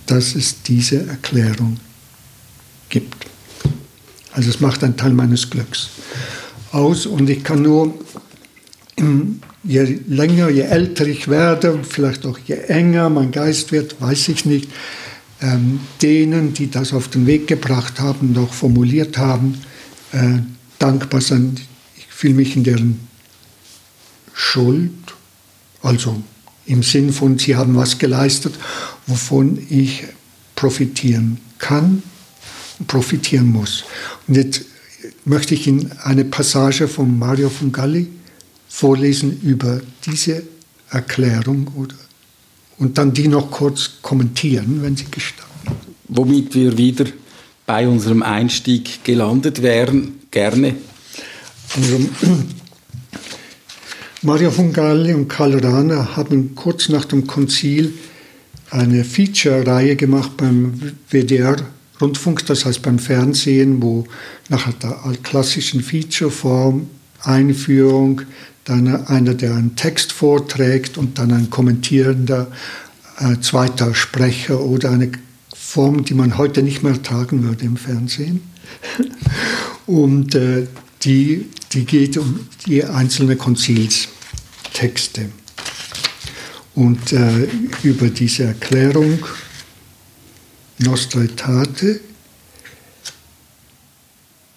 [0.06, 1.78] dass es diese Erklärung
[2.88, 3.26] gibt.
[4.32, 5.90] Also es macht einen Teil meines Glücks
[6.72, 7.94] aus und ich kann nur,
[9.62, 14.44] je länger, je älter ich werde, vielleicht auch je enger mein Geist wird, weiß ich
[14.44, 14.70] nicht,
[15.42, 19.60] ähm, denen, die das auf den Weg gebracht haben, noch formuliert haben,
[20.12, 20.38] äh,
[20.78, 21.56] dankbar sein.
[21.96, 23.08] Ich fühle mich in deren
[24.32, 24.92] Schuld,
[25.82, 26.22] also
[26.66, 28.54] im Sinn von, sie haben was geleistet,
[29.06, 30.04] wovon ich
[30.54, 32.02] profitieren kann,
[32.86, 33.84] profitieren muss.
[34.28, 34.62] Und jetzt
[35.24, 38.08] möchte ich Ihnen eine Passage von Mario von Galli
[38.68, 40.44] vorlesen über diese
[40.90, 41.94] Erklärung oder,
[42.78, 45.50] und dann die noch kurz kommentieren, wenn Sie gestatten.
[46.08, 47.06] Womit wir wieder
[47.66, 50.74] bei unserem Einstieg gelandet wären, gerne.
[51.74, 52.00] Also,
[54.22, 57.94] Mario von Galli und Karl Rahner haben kurz nach dem Konzil
[58.70, 64.06] eine Feature-Reihe gemacht beim WDR-Rundfunk, das heißt beim Fernsehen, wo
[64.48, 66.88] nach der klassischen Feature-Form
[67.24, 68.22] Einführung,
[68.64, 72.50] dann einer, der einen Text vorträgt und dann ein kommentierender
[73.18, 75.10] äh, zweiter Sprecher oder eine
[75.54, 78.42] Form, die man heute nicht mehr tragen würde im Fernsehen.
[79.86, 80.66] und äh,
[81.02, 85.30] die, die geht um die einzelnen Konzilstexte.
[86.74, 87.48] Und äh,
[87.82, 89.18] über diese Erklärung
[90.78, 92.00] Nostra Aetate,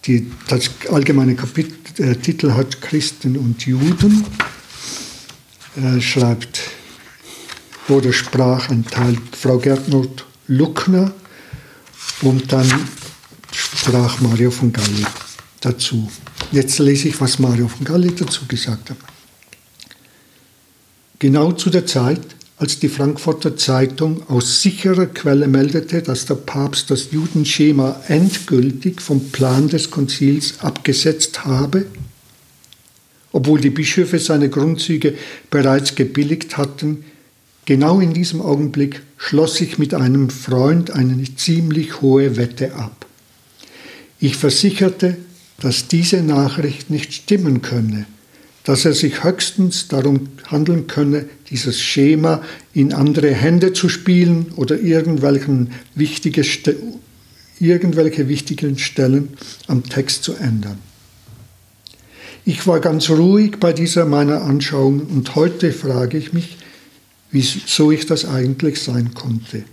[0.05, 2.15] die, das allgemeine Kapitel äh,
[2.51, 4.25] hat Christen und Juden,
[5.75, 6.61] äh, schreibt
[7.87, 11.13] oder sprach ein Teil Frau Gernot Luckner
[12.21, 12.87] und dann
[13.51, 15.05] sprach Mario von Galli
[15.61, 16.09] dazu.
[16.51, 18.97] Jetzt lese ich, was Mario von Galli dazu gesagt hat.
[21.19, 26.89] Genau zu der Zeit, als die Frankfurter Zeitung aus sicherer Quelle meldete, dass der Papst
[26.89, 31.85] das Judenschema endgültig vom Plan des Konzils abgesetzt habe,
[33.33, 35.15] obwohl die Bischöfe seine Grundzüge
[35.51, 37.03] bereits gebilligt hatten,
[37.65, 43.05] genau in diesem Augenblick schloss ich mit einem Freund eine ziemlich hohe Wette ab.
[44.21, 45.17] Ich versicherte,
[45.59, 48.05] dass diese Nachricht nicht stimmen könne,
[48.65, 52.41] dass es sich höchstens darum handeln könne, dieses Schema
[52.73, 56.43] in andere Hände zu spielen oder irgendwelche wichtige,
[57.59, 59.29] irgendwelche wichtigen Stellen
[59.67, 60.79] am Text zu ändern.
[62.43, 66.57] Ich war ganz ruhig bei dieser meiner Anschauung und heute frage ich mich,
[67.31, 69.63] wieso ich das eigentlich sein konnte.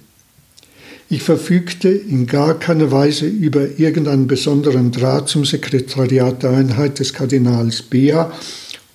[1.09, 7.13] Ich verfügte in gar keiner Weise über irgendeinen besonderen Draht zum Sekretariat der Einheit des
[7.13, 8.33] Kardinals Bea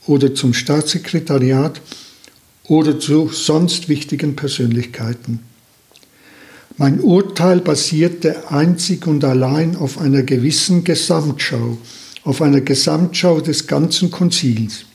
[0.08, 1.82] oder zum Staatssekretariat
[2.68, 5.41] oder zu sonst wichtigen Persönlichkeiten.
[6.78, 11.78] Mein Urteil basierte einzig und allein auf einer gewissen Gesamtschau,
[12.24, 14.86] auf einer Gesamtschau des ganzen Konzils.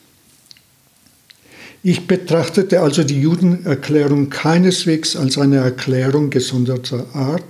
[1.82, 7.44] Ich betrachtete also die Judenerklärung keineswegs als eine Erklärung gesonderter Art,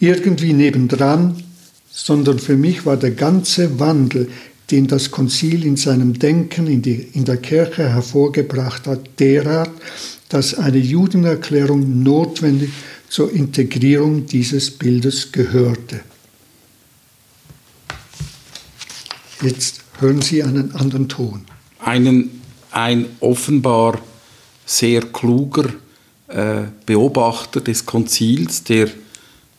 [0.00, 1.42] irgendwie nebendran,
[1.90, 4.30] sondern für mich war der ganze Wandel,
[4.74, 9.70] den das Konzil in seinem Denken in, die, in der Kirche hervorgebracht hat, derart,
[10.28, 12.70] dass eine Judenerklärung notwendig
[13.08, 16.00] zur Integrierung dieses Bildes gehörte.
[19.42, 21.44] Jetzt hören Sie einen anderen Ton.
[21.78, 24.00] Einen, ein offenbar
[24.66, 25.66] sehr kluger
[26.26, 28.88] äh, Beobachter des Konzils, der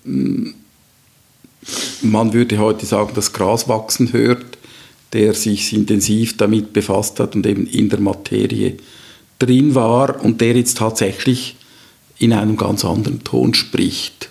[0.04, 0.56] mh, mm,
[2.02, 4.55] man würde heute sagen, das Gras wachsen hört,
[5.16, 8.76] der sich intensiv damit befasst hat und eben in der Materie
[9.40, 11.56] drin war und der jetzt tatsächlich
[12.20, 14.30] in einem ganz anderen Ton spricht?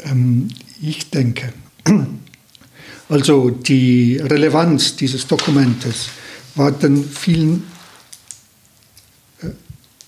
[0.00, 0.48] Ähm,
[0.82, 1.52] ich denke,
[3.08, 6.08] also die Relevanz dieses Dokumentes
[6.56, 7.62] war den vielen
[9.40, 9.50] äh,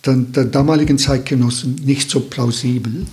[0.05, 3.07] der damaligen Zeitgenossen nicht so plausibel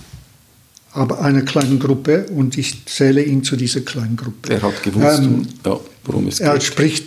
[0.92, 4.54] aber einer kleinen Gruppe und ich zähle ihn zu dieser kleinen Gruppe.
[4.54, 6.46] Er hat gewusst, ähm, ja, worum es geht.
[6.46, 7.06] Er spricht,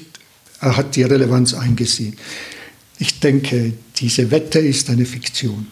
[0.61, 2.15] er hat die Relevanz eingesehen.
[2.99, 5.67] Ich denke, diese Wette ist eine Fiktion.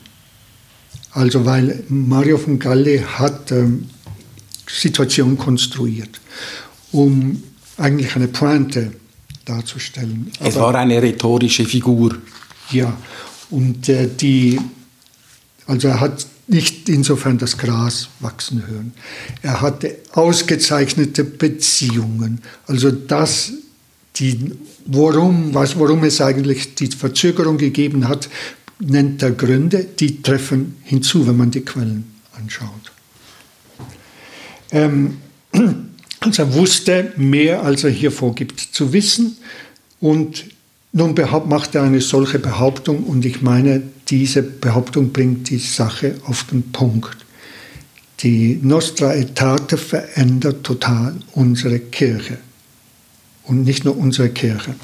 [1.12, 3.90] Also weil Mario von Galle hat ähm,
[4.68, 6.20] Situation konstruiert,
[6.92, 7.42] um
[7.78, 8.92] eigentlich eine Pointe
[9.46, 10.32] darzustellen.
[10.40, 12.18] Es Aber, war eine rhetorische Figur.
[12.72, 12.96] Ja,
[13.50, 14.60] und äh, die,
[15.68, 18.94] also er hat nicht insofern das Gras wachsen hören.
[19.42, 22.42] Er hatte ausgezeichnete Beziehungen.
[22.68, 23.54] Also das,
[24.18, 24.52] die,
[24.86, 28.30] worum, was, worum es eigentlich die Verzögerung gegeben hat,
[28.80, 32.92] nennt er Gründe, die treffen hinzu, wenn man die Quellen anschaut.
[34.72, 35.18] Ähm,
[36.20, 39.38] also er wusste mehr, als er hier vorgibt zu wissen
[40.00, 40.46] und
[40.94, 41.16] nun
[41.48, 46.72] macht er eine solche Behauptung und ich meine, diese Behauptung bringt die Sache auf den
[46.72, 47.18] Punkt.
[48.20, 52.38] Die Nostra Aetate verändert total unsere Kirche.
[53.44, 54.76] Und nicht nur unsere Kirche.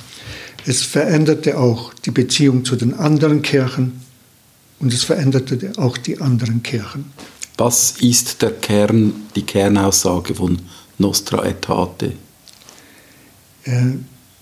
[0.65, 4.01] Es veränderte auch die Beziehung zu den anderen Kirchen
[4.79, 7.05] und es veränderte auch die anderen Kirchen.
[7.57, 10.59] Was ist der Kern, die Kernaussage von
[10.97, 12.13] Nostra Aetate?
[13.65, 13.93] Äh,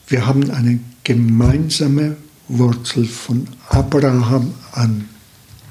[0.07, 2.17] wir haben eine gemeinsame
[2.49, 5.07] Wurzel von Abraham an,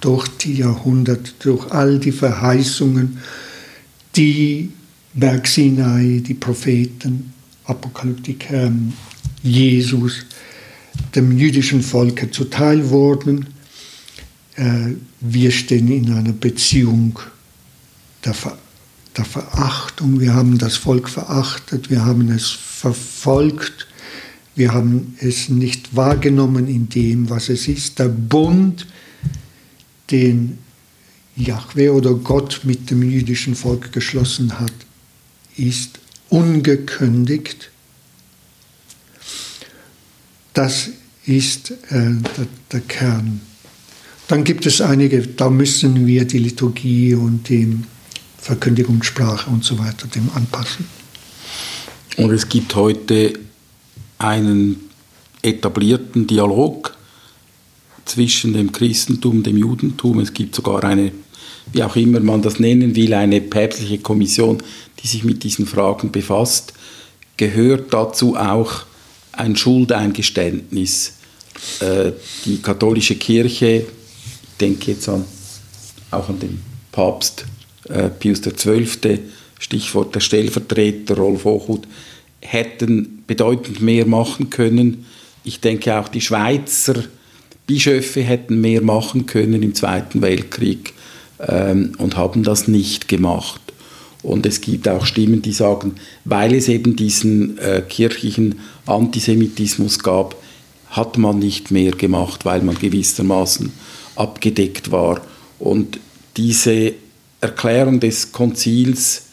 [0.00, 3.18] durch die Jahrhunderte, durch all die Verheißungen,
[4.16, 4.70] die
[5.12, 7.32] Berg Sinai, die Propheten,
[7.64, 8.72] Apokalyptiker,
[9.42, 10.26] Jesus,
[11.14, 13.46] dem jüdischen Volke zuteil wurden.
[14.56, 17.18] Äh, wir stehen in einer Beziehung
[18.24, 18.58] der, Ver
[19.16, 20.20] der Verachtung.
[20.20, 23.86] Wir haben das Volk verachtet, wir haben es verfolgt,
[24.56, 27.98] wir haben es nicht wahrgenommen in dem, was es ist.
[27.98, 28.86] Der Bund,
[30.10, 30.58] den
[31.36, 34.72] Yahweh oder Gott mit dem jüdischen Volk geschlossen hat,
[35.56, 35.98] ist
[36.28, 37.70] ungekündigt.
[40.52, 40.90] Das
[41.26, 43.40] ist äh, der, der Kern.
[44.28, 47.76] Dann gibt es einige, da müssen wir die Liturgie und die
[48.38, 50.86] Verkündigungssprache und so weiter dem anpassen.
[52.16, 53.38] Und es gibt heute
[54.18, 54.90] einen
[55.42, 56.96] etablierten Dialog
[58.04, 60.20] zwischen dem Christentum und dem Judentum.
[60.20, 61.12] Es gibt sogar eine,
[61.72, 64.62] wie auch immer man das nennen will, eine päpstliche Kommission,
[65.02, 66.74] die sich mit diesen Fragen befasst.
[67.36, 68.84] Gehört dazu auch
[69.32, 71.14] ein Schuldeingeständnis?
[71.80, 72.12] Äh,
[72.44, 75.24] die katholische Kirche, ich denke jetzt an,
[76.10, 76.60] auch an den
[76.92, 77.46] Papst
[77.88, 79.20] äh, Pius XII.,
[79.58, 81.86] Stichwort der Stellvertreter Rolf Hochhut,
[82.44, 85.06] hätten bedeutend mehr machen können.
[85.42, 87.04] Ich denke auch die Schweizer
[87.66, 90.92] Bischöfe hätten mehr machen können im Zweiten Weltkrieg
[91.40, 93.60] ähm, und haben das nicht gemacht.
[94.22, 100.36] Und es gibt auch Stimmen, die sagen, weil es eben diesen äh, kirchlichen Antisemitismus gab,
[100.90, 103.72] hat man nicht mehr gemacht, weil man gewissermaßen
[104.16, 105.20] abgedeckt war.
[105.58, 105.98] Und
[106.36, 106.92] diese
[107.40, 109.26] Erklärung des Konzils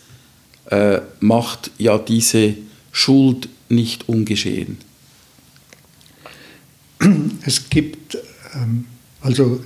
[0.70, 2.56] äh, macht ja diese
[2.92, 4.78] Schuld nicht ungeschehen?
[7.46, 8.18] Es gibt,
[8.54, 8.86] ähm,
[9.22, 9.64] also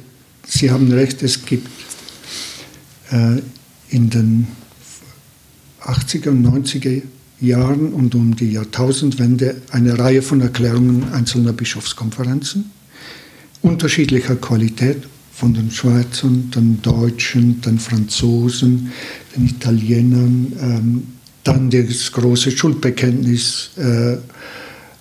[0.47, 1.67] Sie haben recht, es gibt
[3.11, 3.41] äh,
[3.89, 4.47] in den
[5.81, 7.01] 80er und 90er
[7.41, 12.71] Jahren und um die Jahrtausendwende eine Reihe von Erklärungen einzelner Bischofskonferenzen
[13.65, 15.03] unterschiedlicher Qualität
[15.33, 18.91] von den Schweizern, den Deutschen, den Franzosen,
[19.35, 21.07] den Italienern, ähm,
[21.45, 24.17] dann das große Schuldbekenntnis äh,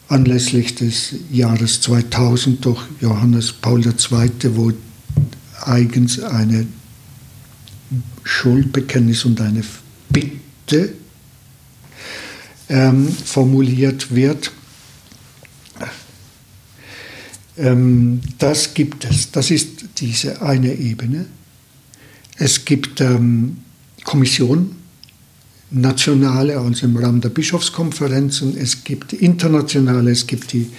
[0.09, 4.73] anlässlich des Jahres 2000 durch Johannes Paul II., wo
[5.63, 6.67] eigens eine
[8.23, 9.65] Schuldbekenntnis und eine
[10.11, 10.93] Bitte
[12.69, 14.53] ähm, formuliert wird.
[17.57, 19.31] Ähm, das gibt es.
[19.31, 21.25] Das ist diese eine Ebene.
[22.37, 23.59] Es gibt ähm,
[24.05, 24.84] Kommissionen
[25.75, 30.71] nationale, also im Rahmen der Bischofskonferenzen, es gibt internationale, es gibt die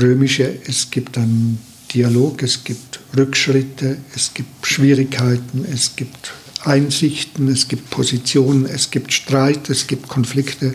[0.00, 1.58] römische, es gibt einen
[1.92, 6.32] Dialog, es gibt Rückschritte, es gibt Schwierigkeiten, es gibt
[6.64, 10.74] Einsichten, es gibt Positionen, es gibt Streit, es gibt Konflikte.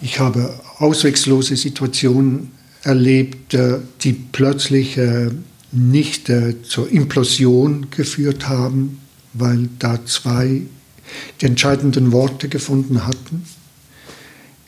[0.00, 5.30] Ich habe auswegslose Situationen erlebt, äh, die plötzlich äh,
[5.72, 9.00] nicht äh, zur Implosion geführt haben,
[9.34, 10.62] weil da zwei
[11.40, 13.44] die entscheidenden Worte gefunden hatten.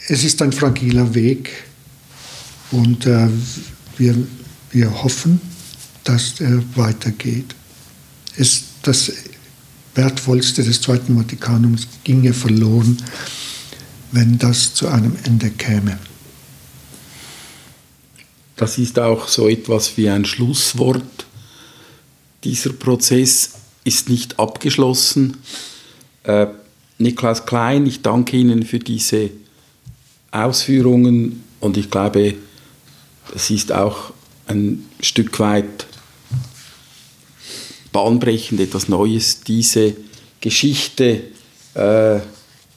[0.08, 1.50] Es ist ein fragiler Weg
[2.70, 3.28] und äh,
[3.96, 4.16] wir,
[4.70, 5.40] wir hoffen,
[6.04, 7.54] dass er weitergeht.
[8.36, 9.12] Es, das
[9.94, 12.96] Wertvollste des Zweiten Vatikanums ginge verloren,
[14.12, 15.98] wenn das zu einem Ende käme.
[18.56, 21.26] Das ist auch so etwas wie ein Schlusswort.
[22.44, 23.52] Dieser Prozess
[23.84, 25.38] ist nicht abgeschlossen.
[26.24, 26.46] Äh,
[26.98, 29.30] Niklas Klein, ich danke Ihnen für diese
[30.30, 32.34] Ausführungen und ich glaube,
[33.34, 34.12] es ist auch
[34.46, 35.86] ein Stück weit
[37.92, 39.96] bahnbrechend, etwas Neues, diese
[40.40, 41.22] Geschichte
[41.74, 42.20] äh,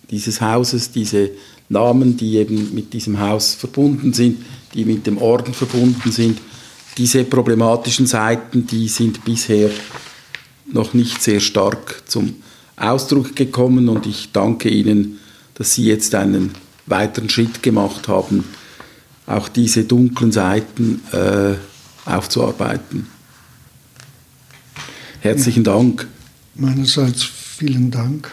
[0.09, 1.31] dieses Hauses, diese
[1.69, 6.39] Namen, die eben mit diesem Haus verbunden sind, die mit dem Orden verbunden sind,
[6.97, 9.69] diese problematischen Seiten, die sind bisher
[10.71, 12.35] noch nicht sehr stark zum
[12.75, 15.19] Ausdruck gekommen und ich danke Ihnen,
[15.55, 16.51] dass Sie jetzt einen
[16.85, 18.43] weiteren Schritt gemacht haben,
[19.25, 21.55] auch diese dunklen Seiten äh,
[22.09, 23.07] aufzuarbeiten.
[25.21, 26.07] Herzlichen Dank.
[26.55, 28.29] Meinerseits vielen Dank.